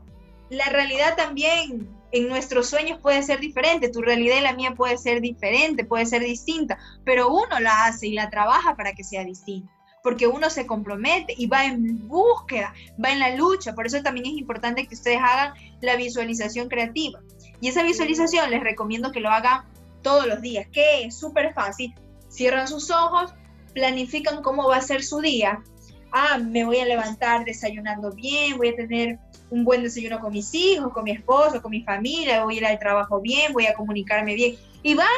[0.51, 4.97] la realidad también en nuestros sueños puede ser diferente, tu realidad y la mía puede
[4.97, 9.24] ser diferente, puede ser distinta, pero uno la hace y la trabaja para que sea
[9.24, 9.72] distinta,
[10.03, 12.72] porque uno se compromete y va en búsqueda,
[13.05, 17.20] va en la lucha, por eso también es importante que ustedes hagan la visualización creativa.
[17.61, 19.64] Y esa visualización les recomiendo que lo hagan
[20.05, 21.92] todos los días, que es súper fácil.
[22.28, 23.34] Cierran sus ojos,
[23.72, 25.64] planifican cómo va a ser su día.
[26.12, 29.18] Ah, me voy a levantar desayunando bien, voy a tener
[29.50, 32.66] un buen desayuno con mis hijos, con mi esposo, con mi familia, voy a ir
[32.66, 34.57] al trabajo bien, voy a comunicarme bien.
[34.84, 35.09] Y van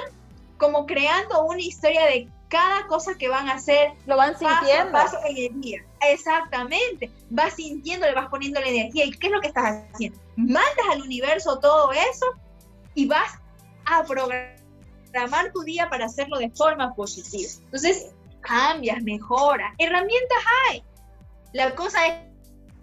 [0.56, 3.92] como creando una historia de cada cosa que van a hacer.
[4.06, 4.92] Lo van sintiendo.
[4.92, 5.84] Paso, en el día.
[6.00, 7.10] Exactamente.
[7.30, 9.04] Vas sintiendo, le vas poniendo la energía.
[9.04, 10.18] ¿Y qué es lo que estás haciendo?
[10.36, 12.26] Mandas al universo todo eso
[12.94, 13.38] y vas
[13.86, 14.55] a programar
[15.16, 17.48] programar tu día para hacerlo de forma positiva.
[17.64, 18.12] Entonces,
[18.42, 20.38] cambias, mejoras, herramientas
[20.68, 20.82] hay.
[21.52, 21.98] La cosa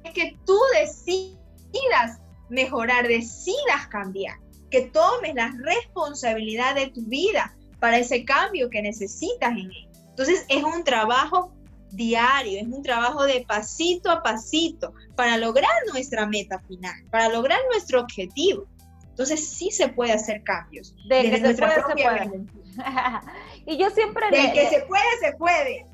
[0.04, 2.20] es que tú decidas
[2.50, 4.40] mejorar, decidas cambiar,
[4.72, 9.90] que tomes la responsabilidad de tu vida para ese cambio que necesitas en él.
[10.10, 11.54] Entonces, es un trabajo
[11.92, 17.60] diario, es un trabajo de pasito a pasito para lograr nuestra meta final, para lograr
[17.72, 18.66] nuestro objetivo.
[19.14, 20.96] Entonces sí se puede hacer cambios.
[21.08, 22.46] De que se puede, se puede.
[23.68, 24.26] y yo siempre...
[24.32, 25.86] De que se puede, se puede.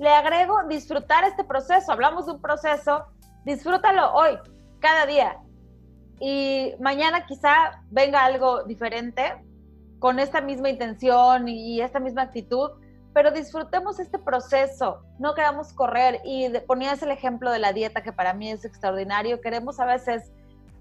[0.00, 1.92] Le agrego disfrutar este proceso.
[1.92, 3.04] Hablamos de un proceso,
[3.44, 4.36] disfrútalo hoy,
[4.80, 5.38] cada día.
[6.18, 9.34] Y mañana quizá venga algo diferente,
[10.00, 12.72] con esta misma intención y esta misma actitud,
[13.12, 16.20] pero disfrutemos este proceso, no queramos correr.
[16.24, 19.40] Y ponías el ejemplo de la dieta, que para mí es extraordinario.
[19.40, 20.32] Queremos a veces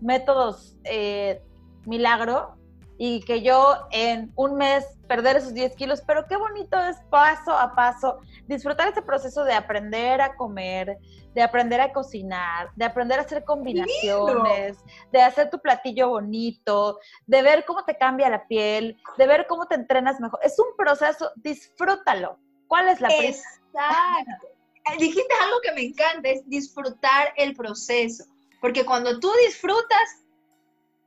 [0.02, 1.44] métodos eh,
[1.86, 2.56] milagro
[2.98, 7.52] y que yo en un mes perder esos 10 kilos, pero qué bonito es paso
[7.52, 10.98] a paso disfrutar este proceso de aprender a comer,
[11.34, 14.78] de aprender a cocinar, de aprender a hacer combinaciones,
[15.12, 19.66] de hacer tu platillo bonito, de ver cómo te cambia la piel, de ver cómo
[19.68, 20.40] te entrenas mejor.
[20.44, 22.38] Es un proceso, disfrútalo.
[22.68, 23.44] ¿Cuál es la prisa?
[23.68, 24.48] Exacto.
[25.00, 28.26] Dijiste algo que me encanta, es disfrutar el proceso,
[28.60, 30.23] porque cuando tú disfrutas,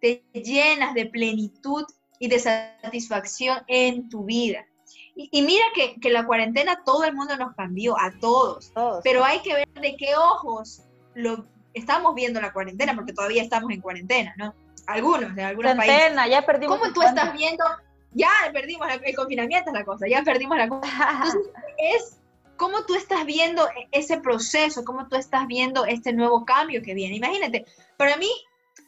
[0.01, 1.85] te llenas de plenitud
[2.19, 4.67] y de satisfacción en tu vida.
[5.15, 8.73] Y, mira que, que, la cuarentena todo el mundo nos cambió, a todos,
[9.03, 10.83] pero hay que ver de qué ojos
[11.15, 14.55] lo estamos viendo la cuarentena, porque todavía estamos en cuarentena, ¿no?
[14.87, 16.31] Algunos, de algunos cuarentena, países.
[16.31, 16.79] ya perdimos.
[16.79, 17.65] ¿Cómo tú estás viendo?
[18.13, 20.87] Ya perdimos el confinamiento, es la cosa, ya perdimos la cosa.
[21.25, 22.19] Entonces, es
[22.57, 27.17] cómo tú estás viendo ese proceso, cómo tú estás viendo este nuevo cambio que viene.
[27.17, 27.65] Imagínate,
[27.97, 28.31] para mí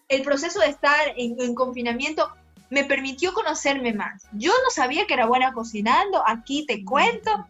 [0.08, 2.32] el proceso de estar en, confinamiento
[2.70, 4.24] me permitió conocerme más.
[4.32, 7.46] Yo no sabía que era buena cocinando, aquí te cuento,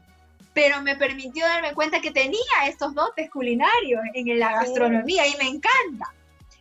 [0.52, 5.48] pero me permitió darme cuenta que tenía estos dotes culinarios en la gastronomía y me
[5.48, 6.12] encanta.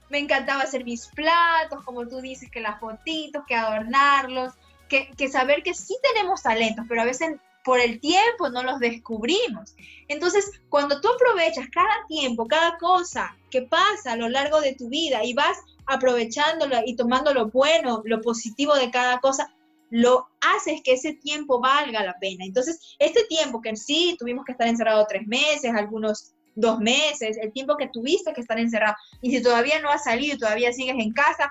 [0.09, 4.53] Me encantaba hacer mis platos, como tú dices, que las fotitos, que adornarlos,
[4.87, 8.79] que, que saber que sí tenemos talentos, pero a veces por el tiempo no los
[8.79, 9.75] descubrimos.
[10.07, 14.87] Entonces, cuando tú aprovechas cada tiempo, cada cosa que pasa a lo largo de tu
[14.87, 19.53] vida y vas aprovechándolo y tomando lo bueno, lo positivo de cada cosa,
[19.89, 22.45] lo haces que ese tiempo valga la pena.
[22.45, 27.53] Entonces, este tiempo que sí tuvimos que estar encerrados tres meses, algunos dos meses, el
[27.53, 30.95] tiempo que tuviste que estar encerrado, y si todavía no has salido y todavía sigues
[30.97, 31.49] en casa,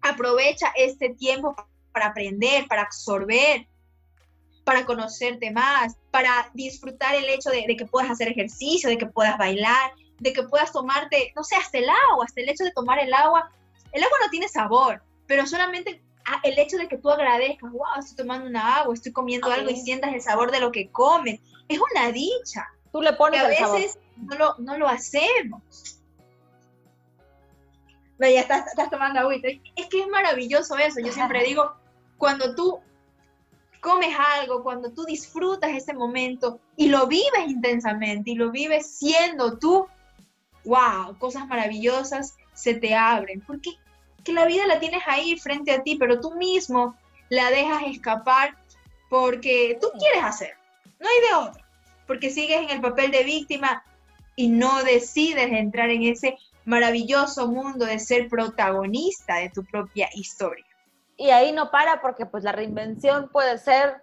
[0.00, 1.54] aprovecha este tiempo
[1.92, 3.66] para aprender, para absorber,
[4.64, 9.36] para conocerte más, para disfrutar el hecho de, que puedas hacer ejercicio, de que puedas
[9.36, 12.98] bailar, de que puedas tomarte, no sé, hasta el agua, hasta el hecho de tomar
[13.00, 13.50] el agua.
[13.92, 16.00] El agua no tiene sabor, pero solamente
[16.44, 19.76] el hecho de que tú agradezcas, wow, estoy tomando una agua, estoy comiendo algo y
[19.76, 22.68] sientas el sabor de lo que comes, es una dicha.
[22.92, 26.00] Tú le pones a veces No, lo, no lo hacemos.
[28.18, 29.48] Ya estás, estás tomando agüita.
[29.76, 31.00] Es que es maravilloso eso.
[31.00, 31.72] Yo siempre digo,
[32.18, 32.80] cuando tú
[33.80, 39.58] comes algo, cuando tú disfrutas ese momento y lo vives intensamente y lo vives siendo
[39.58, 39.86] tú,
[40.64, 43.40] wow, cosas maravillosas se te abren.
[43.40, 43.70] Porque
[44.24, 46.96] que la vida la tienes ahí frente a ti, pero tú mismo
[47.28, 48.56] la dejas escapar
[49.08, 50.54] porque tú quieres hacer.
[50.98, 51.64] No hay de otra.
[52.06, 53.84] Porque sigues en el papel de víctima
[54.36, 60.64] y no decides entrar en ese maravilloso mundo de ser protagonista de tu propia historia
[61.20, 64.02] y ahí no para porque pues la reinvención puede ser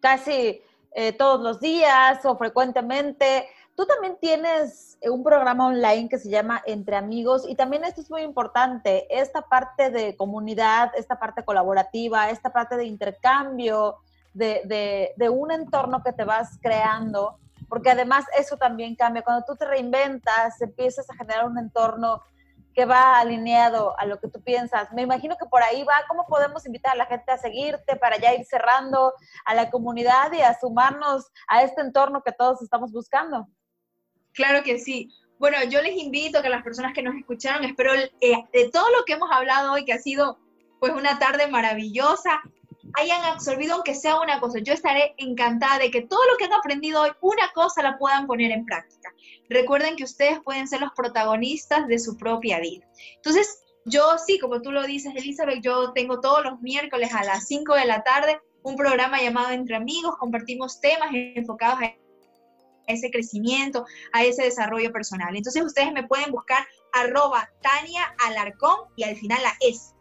[0.00, 0.60] casi
[0.92, 3.48] eh, todos los días o frecuentemente.
[3.78, 8.10] Tú también tienes un programa online que se llama Entre Amigos y también esto es
[8.10, 13.98] muy importante, esta parte de comunidad, esta parte colaborativa, esta parte de intercambio,
[14.34, 19.22] de, de, de un entorno que te vas creando, porque además eso también cambia.
[19.22, 22.20] Cuando tú te reinventas, empiezas a generar un entorno
[22.74, 24.92] que va alineado a lo que tú piensas.
[24.92, 28.18] Me imagino que por ahí va, ¿cómo podemos invitar a la gente a seguirte para
[28.18, 29.14] ya ir cerrando
[29.44, 33.46] a la comunidad y a sumarnos a este entorno que todos estamos buscando?
[34.38, 35.10] Claro que sí.
[35.40, 39.04] Bueno, yo les invito que las personas que nos escucharon, espero eh, de todo lo
[39.04, 40.38] que hemos hablado hoy, que ha sido
[40.78, 42.40] pues una tarde maravillosa,
[42.94, 44.60] hayan absorbido aunque sea una cosa.
[44.60, 48.28] Yo estaré encantada de que todo lo que han aprendido hoy, una cosa la puedan
[48.28, 49.12] poner en práctica.
[49.48, 52.86] Recuerden que ustedes pueden ser los protagonistas de su propia vida.
[53.16, 57.48] Entonces, yo sí, como tú lo dices, Elizabeth, yo tengo todos los miércoles a las
[57.48, 62.07] 5 de la tarde un programa llamado Entre Amigos, compartimos temas enfocados a
[62.88, 65.36] ese crecimiento, a ese desarrollo personal.
[65.36, 69.94] Entonces ustedes me pueden buscar arroba Tania Alarcón y al final la S.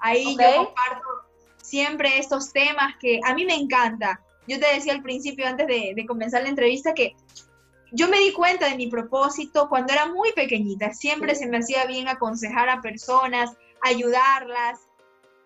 [0.00, 1.06] Ahí yo comparto
[1.62, 4.20] siempre estos temas que a mí me encanta.
[4.46, 7.14] Yo te decía al principio, antes de, comenzar la entrevista, que
[7.92, 10.94] yo me di cuenta de mi propósito cuando era muy pequeñita.
[10.94, 13.50] Siempre se me hacía bien aconsejar a personas,
[13.82, 14.80] ayudarlas,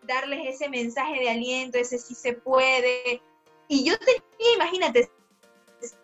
[0.02, 3.20] darles ese mensaje de aliento, ese sí se puede.
[3.66, 5.10] Y yo tenía, imagínate,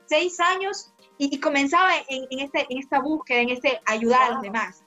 [0.09, 4.83] seis años y, comenzaba en, este, en esta búsqueda, en este ayudar a los demás.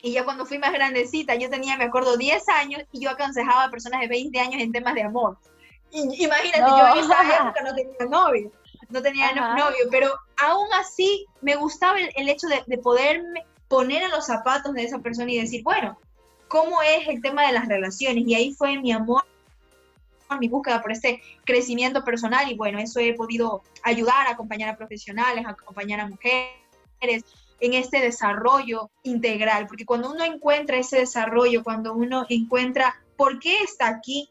[0.00, 3.64] Y ya cuando fui más grandecita, yo tenía, me acuerdo, 10 años y yo aconsejaba
[3.64, 5.38] a personas de 20 años en temas de amor.
[5.92, 8.52] imagínate, yo en esa época no tenía novio,
[8.90, 14.10] no tenía novio, pero aún así me gustaba el, hecho de, de poderme poner en
[14.10, 15.98] los zapatos de esa persona y decir, bueno,
[16.48, 18.24] ¿cómo es el tema de las relaciones?
[18.26, 19.24] Y ahí fue mi amor
[20.38, 24.76] mi búsqueda por este crecimiento personal y bueno, eso he podido ayudar, a acompañar a
[24.76, 27.24] profesionales, a acompañar a mujeres,
[27.60, 33.58] en este desarrollo integral, porque cuando uno encuentra ese desarrollo, cuando uno encuentra por qué
[33.58, 34.28] está aquí,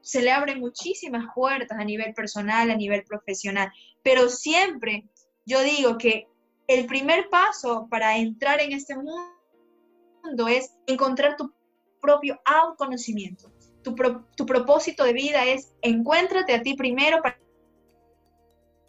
[0.00, 3.72] se le abren muchísimas puertas a nivel personal, a nivel profesional,
[4.02, 5.08] pero siempre
[5.46, 6.28] yo digo que
[6.66, 11.52] el primer paso para entrar en este mundo es encontrar tu
[12.00, 13.51] propio autoconocimiento.
[13.82, 13.94] Tu,
[14.36, 17.38] tu propósito de vida es encuéntrate a ti primero para,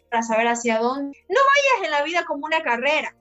[0.10, 1.18] para saber hacia dónde.
[1.30, 3.16] No vayas en la vida como una carrera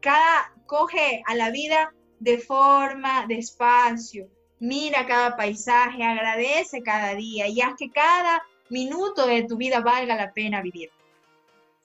[0.00, 4.28] cada, coge a la vida de forma, despacio,
[4.58, 10.14] mira cada paisaje, agradece cada día y haz que cada minuto de tu vida valga
[10.14, 10.90] la pena vivir.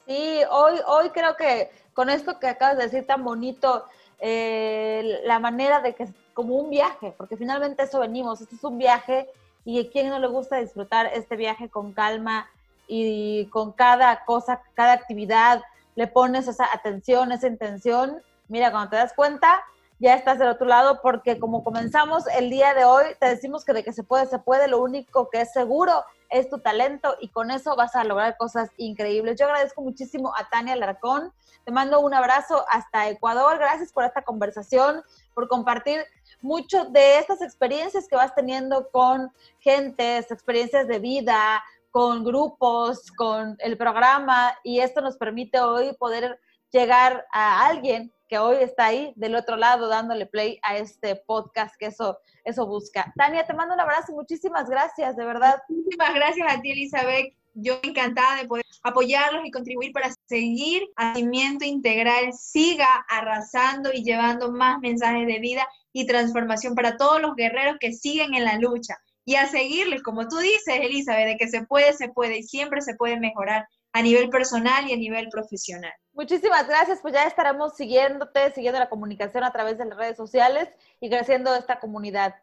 [0.06, 3.86] Sí, hoy, hoy creo que con esto que acabas de decir tan bonito,
[4.20, 6.08] eh, la manera de que
[6.38, 9.28] como un viaje, porque finalmente eso venimos, este es un viaje
[9.66, 12.48] y a quien no le gusta disfrutar este viaje con calma
[12.88, 15.64] y con cada cosa, cada actividad,
[15.96, 19.64] le pones esa atención, esa intención, mira, cuando te das cuenta,
[19.98, 23.74] ya estás del otro lado porque como comenzamos el día de hoy, te decimos que
[23.74, 27.30] de que se puede, se puede, lo único que es seguro es tu talento y
[27.30, 29.40] con eso vas a lograr cosas increíbles.
[29.40, 31.34] Yo agradezco muchísimo a Tania Larcón,
[31.66, 35.02] te mando un abrazo hasta Ecuador, gracias por esta conversación,
[35.34, 36.06] por compartir
[36.42, 43.56] mucho de estas experiencias que vas teniendo con gente, experiencias de vida, con grupos, con
[43.60, 46.40] el programa y esto nos permite hoy poder
[46.72, 51.76] llegar a alguien que hoy está ahí del otro lado dándole play a este podcast
[51.78, 53.14] que eso, eso busca.
[53.16, 55.62] Tania, te mando un abrazo, muchísimas gracias, de verdad.
[55.70, 57.34] Muchísimas gracias a ti, Elizabeth.
[57.54, 60.84] Yo encantada de poder apoyarlos y contribuir para seguir
[61.16, 65.68] Cimiento Integral siga arrasando y llevando más mensajes de vida
[65.98, 68.96] y transformación para todos los guerreros que siguen en la lucha.
[69.26, 72.82] Y a seguirles, como tú dices, Elizabeth, de que se puede, se puede y siempre
[72.82, 75.92] se puede mejorar a nivel personal y a nivel profesional.
[76.14, 80.70] Muchísimas gracias, pues ya estaremos siguiéndote, siguiendo la comunicación a través de las redes sociales
[81.02, 82.36] y creciendo esta comunidad.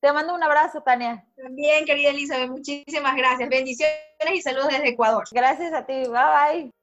[0.00, 1.24] Te mando un abrazo, Tania.
[1.34, 3.48] También, querida Elizabeth, muchísimas gracias.
[3.48, 5.24] Bendiciones y saludos desde Ecuador.
[5.32, 5.94] Gracias a ti.
[5.94, 6.77] Bye bye.